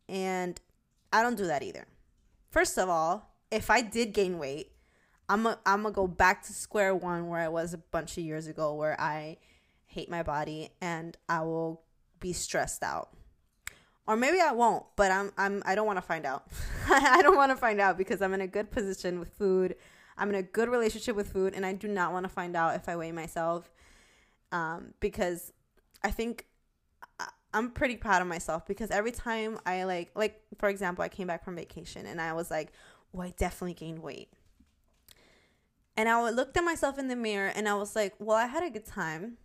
And 0.07 0.59
I 1.11 1.23
don't 1.23 1.37
do 1.37 1.47
that 1.47 1.63
either. 1.63 1.87
First 2.51 2.77
of 2.77 2.89
all, 2.89 3.31
if 3.51 3.69
I 3.69 3.81
did 3.81 4.13
gain 4.13 4.37
weight, 4.37 4.71
I'm 5.27 5.45
a, 5.45 5.59
I'm 5.65 5.83
gonna 5.83 5.93
go 5.93 6.07
back 6.07 6.43
to 6.43 6.53
square 6.53 6.93
one 6.95 7.27
where 7.27 7.39
I 7.39 7.47
was 7.47 7.73
a 7.73 7.77
bunch 7.77 8.17
of 8.17 8.23
years 8.23 8.47
ago, 8.47 8.73
where 8.73 8.99
I 8.99 9.37
hate 9.95 10.09
my 10.09 10.23
body 10.23 10.69
and 10.81 11.17
I 11.27 11.41
will 11.41 11.81
be 12.19 12.33
stressed 12.33 12.83
out. 12.83 13.09
Or 14.07 14.15
maybe 14.15 14.39
I 14.39 14.51
won't, 14.51 14.85
but 14.95 15.11
I'm 15.11 15.31
I'm 15.35 15.63
I 15.65 15.73
don't 15.73 15.87
want 15.87 15.97
to 15.97 16.01
find 16.03 16.25
out. 16.25 16.47
I 16.89 17.23
don't 17.23 17.35
want 17.35 17.51
to 17.51 17.55
find 17.55 17.81
out 17.81 17.97
because 17.97 18.21
I'm 18.21 18.35
in 18.35 18.41
a 18.41 18.47
good 18.47 18.69
position 18.69 19.19
with 19.19 19.29
food. 19.29 19.75
I'm 20.15 20.29
in 20.29 20.35
a 20.35 20.43
good 20.43 20.69
relationship 20.69 21.15
with 21.15 21.31
food, 21.31 21.55
and 21.55 21.65
I 21.65 21.73
do 21.73 21.87
not 21.87 22.13
want 22.13 22.23
to 22.23 22.29
find 22.29 22.55
out 22.55 22.75
if 22.75 22.87
I 22.87 22.95
weigh 22.95 23.11
myself, 23.11 23.71
um, 24.51 24.93
because 24.99 25.51
I 26.03 26.11
think 26.11 26.45
I'm 27.55 27.71
pretty 27.71 27.95
proud 27.95 28.21
of 28.21 28.27
myself 28.27 28.67
because 28.67 28.91
every 28.91 29.13
time 29.13 29.57
I 29.65 29.85
like 29.85 30.11
like 30.13 30.41
for 30.57 30.67
example, 30.67 31.05
I 31.05 31.07
came 31.07 31.25
back 31.25 31.45
from 31.45 31.55
vacation 31.55 32.05
and 32.05 32.19
I 32.19 32.33
was 32.33 32.51
like, 32.51 32.73
"Oh, 33.13 33.21
I 33.21 33.33
definitely 33.37 33.75
gained 33.75 33.99
weight." 33.99 34.33
And 35.95 36.09
I 36.09 36.29
looked 36.31 36.57
at 36.57 36.65
myself 36.65 36.99
in 36.99 37.07
the 37.07 37.15
mirror 37.15 37.47
and 37.47 37.69
I 37.69 37.75
was 37.75 37.95
like, 37.95 38.13
"Well, 38.19 38.35
I 38.35 38.47
had 38.47 38.61
a 38.61 38.69
good 38.69 38.85
time." 38.85 39.37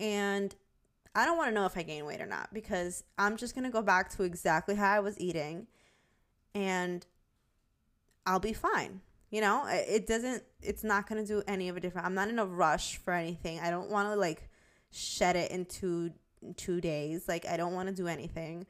And 0.00 0.52
I 1.14 1.24
don't 1.24 1.36
want 1.36 1.50
to 1.50 1.54
know 1.54 1.66
if 1.66 1.76
I 1.76 1.82
gain 1.82 2.04
weight 2.04 2.20
or 2.20 2.26
not 2.26 2.52
because 2.52 3.04
I'm 3.18 3.36
just 3.36 3.54
going 3.54 3.64
to 3.64 3.70
go 3.70 3.82
back 3.82 4.10
to 4.16 4.24
exactly 4.24 4.74
how 4.74 4.90
I 4.90 5.00
was 5.00 5.20
eating 5.20 5.68
and 6.54 7.06
I'll 8.26 8.40
be 8.40 8.52
fine. 8.52 9.02
You 9.30 9.40
know, 9.40 9.64
it 9.68 10.08
doesn't, 10.08 10.42
it's 10.60 10.82
not 10.82 11.08
going 11.08 11.24
to 11.24 11.26
do 11.26 11.42
any 11.46 11.68
of 11.68 11.76
a 11.76 11.80
different. 11.80 12.06
I'm 12.06 12.14
not 12.14 12.28
in 12.28 12.40
a 12.40 12.44
rush 12.44 12.96
for 12.96 13.12
anything. 13.12 13.60
I 13.60 13.70
don't 13.70 13.88
want 13.88 14.08
to 14.08 14.16
like 14.16 14.48
shed 14.90 15.36
it 15.36 15.52
into 15.52 16.10
two 16.56 16.80
days. 16.80 17.28
Like 17.28 17.46
I 17.46 17.56
don't 17.56 17.74
want 17.74 17.88
to 17.88 17.94
do 17.94 18.06
anything. 18.06 18.66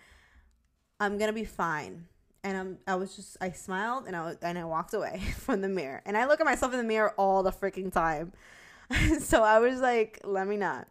I'm 0.99 1.19
gonna 1.19 1.33
be 1.33 1.45
fine. 1.45 2.07
And 2.43 2.57
I'm 2.57 2.79
I 2.87 2.95
was 2.97 3.17
just 3.17 3.37
I 3.41 3.51
smiled 3.51 4.05
and 4.07 4.17
I 4.17 4.35
and 4.43 4.59
I 4.59 4.65
walked 4.65 4.95
away 4.95 5.23
from 5.39 5.61
the 5.61 5.69
mirror. 5.69 6.03
And 6.05 6.17
I 6.17 6.27
look 6.27 6.41
at 6.41 6.47
myself 6.47 6.73
in 6.73 6.79
the 6.79 6.85
mirror 6.85 7.15
all 7.17 7.43
the 7.43 7.53
freaking 7.53 7.93
time. 7.93 8.33
so 9.21 9.43
I 9.43 9.59
was 9.61 9.81
like, 9.81 10.21
let 10.25 10.47
me 10.47 10.57
not. 10.57 10.89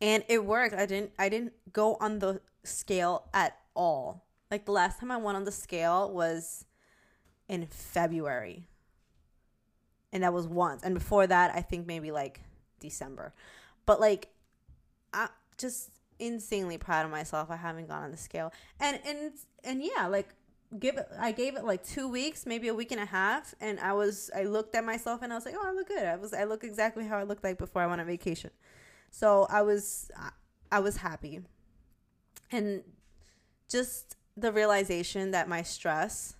And 0.00 0.24
it 0.28 0.44
worked. 0.44 0.74
I 0.74 0.86
didn't 0.86 1.12
I 1.18 1.28
didn't 1.28 1.52
go 1.72 1.96
on 2.00 2.20
the 2.20 2.40
scale 2.64 3.28
at 3.34 3.58
all. 3.74 4.24
Like 4.50 4.64
the 4.64 4.72
last 4.72 5.00
time 5.00 5.10
I 5.10 5.16
went 5.16 5.36
on 5.36 5.44
the 5.44 5.52
scale 5.52 6.12
was 6.12 6.64
in 7.48 7.66
February. 7.66 8.68
And 10.12 10.22
that 10.22 10.32
was 10.32 10.46
once. 10.46 10.82
And 10.82 10.94
before 10.94 11.26
that, 11.26 11.54
I 11.54 11.60
think 11.60 11.86
maybe 11.86 12.10
like 12.10 12.40
December. 12.80 13.34
But 13.86 14.00
like 14.00 14.28
I'm 15.12 15.28
just 15.58 15.90
insanely 16.18 16.78
proud 16.78 17.04
of 17.04 17.10
myself. 17.10 17.50
I 17.50 17.56
haven't 17.56 17.88
gone 17.88 18.04
on 18.04 18.10
the 18.10 18.16
scale, 18.16 18.52
and 18.80 18.98
and 19.06 19.32
and 19.64 19.82
yeah, 19.82 20.06
like 20.06 20.28
give 20.78 20.96
it. 20.96 21.08
I 21.18 21.32
gave 21.32 21.56
it 21.56 21.64
like 21.64 21.84
two 21.84 22.08
weeks, 22.08 22.46
maybe 22.46 22.68
a 22.68 22.74
week 22.74 22.92
and 22.92 23.00
a 23.00 23.06
half, 23.06 23.54
and 23.60 23.78
I 23.80 23.92
was. 23.92 24.30
I 24.36 24.44
looked 24.44 24.74
at 24.74 24.84
myself 24.84 25.22
and 25.22 25.32
I 25.32 25.36
was 25.36 25.46
like, 25.46 25.54
oh, 25.56 25.66
I 25.66 25.72
look 25.72 25.88
good. 25.88 26.04
I 26.04 26.16
was. 26.16 26.32
I 26.32 26.44
look 26.44 26.64
exactly 26.64 27.06
how 27.06 27.18
I 27.18 27.22
looked 27.22 27.44
like 27.44 27.58
before 27.58 27.82
I 27.82 27.86
went 27.86 28.00
on 28.00 28.06
vacation. 28.06 28.50
So 29.10 29.46
I 29.50 29.62
was. 29.62 30.10
I 30.70 30.80
was 30.80 30.98
happy, 30.98 31.40
and 32.52 32.82
just 33.70 34.16
the 34.36 34.52
realization 34.52 35.30
that 35.30 35.48
my 35.48 35.62
stress 35.62 36.34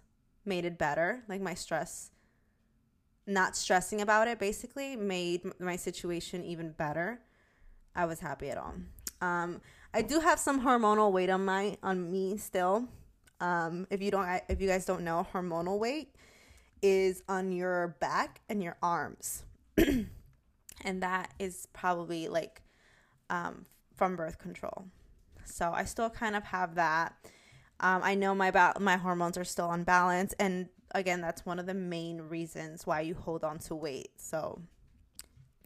made 0.45 0.67
it 0.67 0.77
better. 0.77 1.23
Like 1.29 1.41
my 1.41 1.55
stress 1.55 2.11
not 3.27 3.57
stressing 3.57 4.01
about 4.01 4.29
it 4.29 4.39
basically 4.39 4.97
made 4.97 5.43
my 5.61 5.77
situation 5.77 6.45
even 6.45 6.73
better 6.73 7.21
I 7.99 8.05
was 8.07 8.21
happy 8.21 8.49
at 8.49 8.57
all. 8.57 8.75
Um, 9.21 9.61
I 9.93 10.03
do 10.03 10.21
have 10.21 10.39
some 10.39 10.63
hormonal 10.63 11.11
weight 11.11 11.31
on 11.31 11.45
my 11.45 11.77
on 11.83 12.11
me 12.11 12.37
still. 12.37 12.87
Um, 13.41 13.89
if 13.91 14.01
you 14.01 14.13
don't, 14.13 14.41
if 14.49 14.61
you 14.61 14.69
guys 14.69 14.85
don't 14.87 15.03
know, 15.03 15.27
hormonal 15.33 15.81
weight 15.81 16.15
is 16.81 17.25
on 17.29 17.51
your 17.51 17.97
back 17.99 18.41
and 18.49 18.63
your 18.63 18.77
arms, 18.81 19.43
and 20.83 21.03
that 21.03 21.33
is 21.39 21.67
probably 21.73 22.29
like 22.29 22.63
um, 23.31 23.67
from 23.95 24.17
birth 24.17 24.39
control. 24.39 24.87
So 25.45 25.73
I 25.73 25.85
still 25.85 26.11
kind 26.11 26.37
of 26.37 26.45
have 26.45 26.75
that. 26.77 27.15
Um, 27.81 28.01
I 28.03 28.15
know 28.15 28.35
my 28.35 28.51
ba- 28.51 28.77
my 28.81 28.97
hormones 28.97 29.39
are 29.39 29.45
still 29.45 29.71
unbalanced, 29.71 30.35
and 30.39 30.69
again, 30.95 31.21
that's 31.21 31.47
one 31.47 31.59
of 31.59 31.67
the 31.67 31.75
main 31.75 32.23
reasons 32.23 32.87
why 32.87 33.01
you 33.01 33.15
hold 33.15 33.45
on 33.45 33.59
to 33.61 33.75
weight. 33.75 34.11
So 34.17 34.61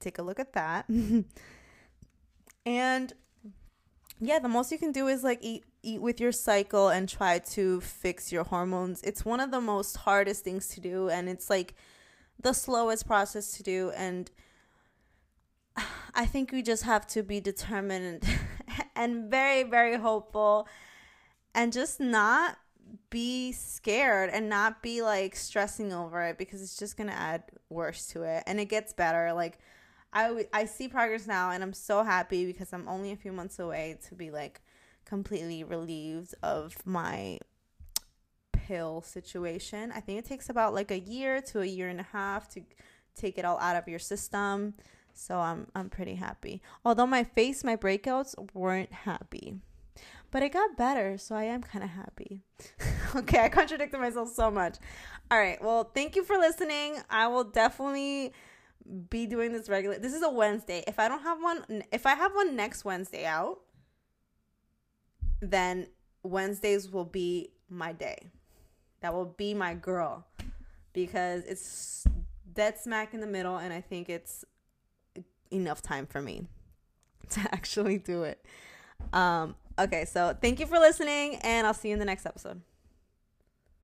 take 0.00 0.18
a 0.18 0.22
look 0.22 0.38
at 0.40 0.52
that. 0.52 0.86
And 2.64 3.12
yeah, 4.20 4.38
the 4.38 4.48
most 4.48 4.70
you 4.70 4.78
can 4.78 4.92
do 4.92 5.08
is 5.08 5.24
like 5.24 5.38
eat 5.42 5.64
eat 5.82 6.00
with 6.00 6.20
your 6.20 6.30
cycle 6.30 6.88
and 6.88 7.08
try 7.08 7.40
to 7.40 7.80
fix 7.80 8.30
your 8.30 8.44
hormones. 8.44 9.02
It's 9.02 9.24
one 9.24 9.40
of 9.40 9.50
the 9.50 9.60
most 9.60 9.96
hardest 9.96 10.44
things 10.44 10.68
to 10.68 10.80
do 10.80 11.08
and 11.08 11.28
it's 11.28 11.50
like 11.50 11.74
the 12.40 12.52
slowest 12.52 13.06
process 13.06 13.56
to 13.56 13.64
do 13.64 13.90
and 13.96 14.30
I 16.14 16.26
think 16.26 16.52
we 16.52 16.62
just 16.62 16.84
have 16.84 17.06
to 17.08 17.22
be 17.22 17.40
determined 17.40 18.24
and 18.96 19.30
very 19.30 19.62
very 19.62 19.96
hopeful 19.96 20.68
and 21.54 21.72
just 21.72 22.00
not 22.00 22.58
be 23.10 23.52
scared 23.52 24.30
and 24.30 24.48
not 24.48 24.82
be 24.82 25.02
like 25.02 25.36
stressing 25.36 25.92
over 25.92 26.22
it 26.22 26.38
because 26.38 26.62
it's 26.62 26.76
just 26.76 26.96
going 26.96 27.08
to 27.08 27.16
add 27.16 27.42
worse 27.70 28.06
to 28.08 28.22
it 28.22 28.42
and 28.46 28.60
it 28.60 28.66
gets 28.66 28.92
better 28.92 29.32
like 29.32 29.58
I, 30.12 30.46
I 30.52 30.66
see 30.66 30.88
progress 30.88 31.26
now 31.26 31.50
and 31.50 31.62
I'm 31.62 31.72
so 31.72 32.02
happy 32.02 32.44
because 32.44 32.72
I'm 32.72 32.86
only 32.86 33.12
a 33.12 33.16
few 33.16 33.32
months 33.32 33.58
away 33.58 33.98
to 34.08 34.14
be 34.14 34.30
like 34.30 34.60
completely 35.06 35.64
relieved 35.64 36.34
of 36.42 36.76
my 36.84 37.38
pill 38.52 39.00
situation. 39.00 39.92
I 39.94 40.00
think 40.00 40.18
it 40.18 40.26
takes 40.26 40.48
about 40.48 40.74
like 40.74 40.90
a 40.90 41.00
year 41.00 41.40
to 41.42 41.60
a 41.60 41.66
year 41.66 41.88
and 41.88 42.00
a 42.00 42.06
half 42.12 42.48
to 42.50 42.62
take 43.14 43.38
it 43.38 43.44
all 43.44 43.58
out 43.58 43.76
of 43.76 43.88
your 43.88 43.98
system. 43.98 44.74
So 45.12 45.38
I'm 45.38 45.66
I'm 45.74 45.90
pretty 45.90 46.16
happy. 46.16 46.62
Although 46.84 47.06
my 47.06 47.24
face, 47.24 47.64
my 47.64 47.76
breakouts 47.76 48.34
weren't 48.54 48.92
happy. 48.92 49.56
But 50.30 50.42
it 50.42 50.54
got 50.54 50.78
better, 50.78 51.18
so 51.18 51.34
I 51.34 51.44
am 51.44 51.62
kind 51.62 51.84
of 51.84 51.90
happy. 51.90 52.40
okay, 53.16 53.40
I 53.40 53.48
contradicted 53.50 54.00
myself 54.00 54.30
so 54.30 54.50
much. 54.50 54.78
All 55.30 55.38
right. 55.38 55.62
Well, 55.62 55.90
thank 55.94 56.16
you 56.16 56.24
for 56.24 56.38
listening. 56.38 56.96
I 57.10 57.28
will 57.28 57.44
definitely 57.44 58.32
be 59.10 59.26
doing 59.26 59.52
this 59.52 59.68
regular. 59.68 59.98
This 59.98 60.14
is 60.14 60.22
a 60.22 60.30
Wednesday. 60.30 60.84
If 60.86 60.98
I 60.98 61.08
don't 61.08 61.22
have 61.22 61.42
one, 61.42 61.84
if 61.92 62.06
I 62.06 62.14
have 62.14 62.34
one 62.34 62.56
next 62.56 62.84
Wednesday 62.84 63.26
out, 63.26 63.60
then 65.42 65.88
Wednesdays 66.22 66.90
will 66.90 67.04
be 67.04 67.52
my 67.68 67.92
day. 67.92 68.30
That 69.00 69.12
will 69.12 69.34
be 69.36 69.52
my 69.52 69.74
girl 69.74 70.26
because 70.92 71.44
it's 71.44 72.06
dead 72.54 72.78
smack 72.78 73.12
in 73.12 73.20
the 73.20 73.26
middle, 73.26 73.56
and 73.56 73.72
I 73.72 73.80
think 73.80 74.08
it's 74.08 74.44
enough 75.52 75.82
time 75.82 76.06
for 76.06 76.22
me 76.22 76.46
to 77.30 77.40
actually 77.52 77.98
do 77.98 78.22
it. 78.24 78.44
Um, 79.12 79.54
okay, 79.78 80.04
so 80.04 80.36
thank 80.40 80.60
you 80.60 80.66
for 80.66 80.78
listening, 80.78 81.36
and 81.36 81.66
I'll 81.66 81.74
see 81.74 81.88
you 81.88 81.94
in 81.94 81.98
the 81.98 82.04
next 82.04 82.26
episode. 82.26 82.62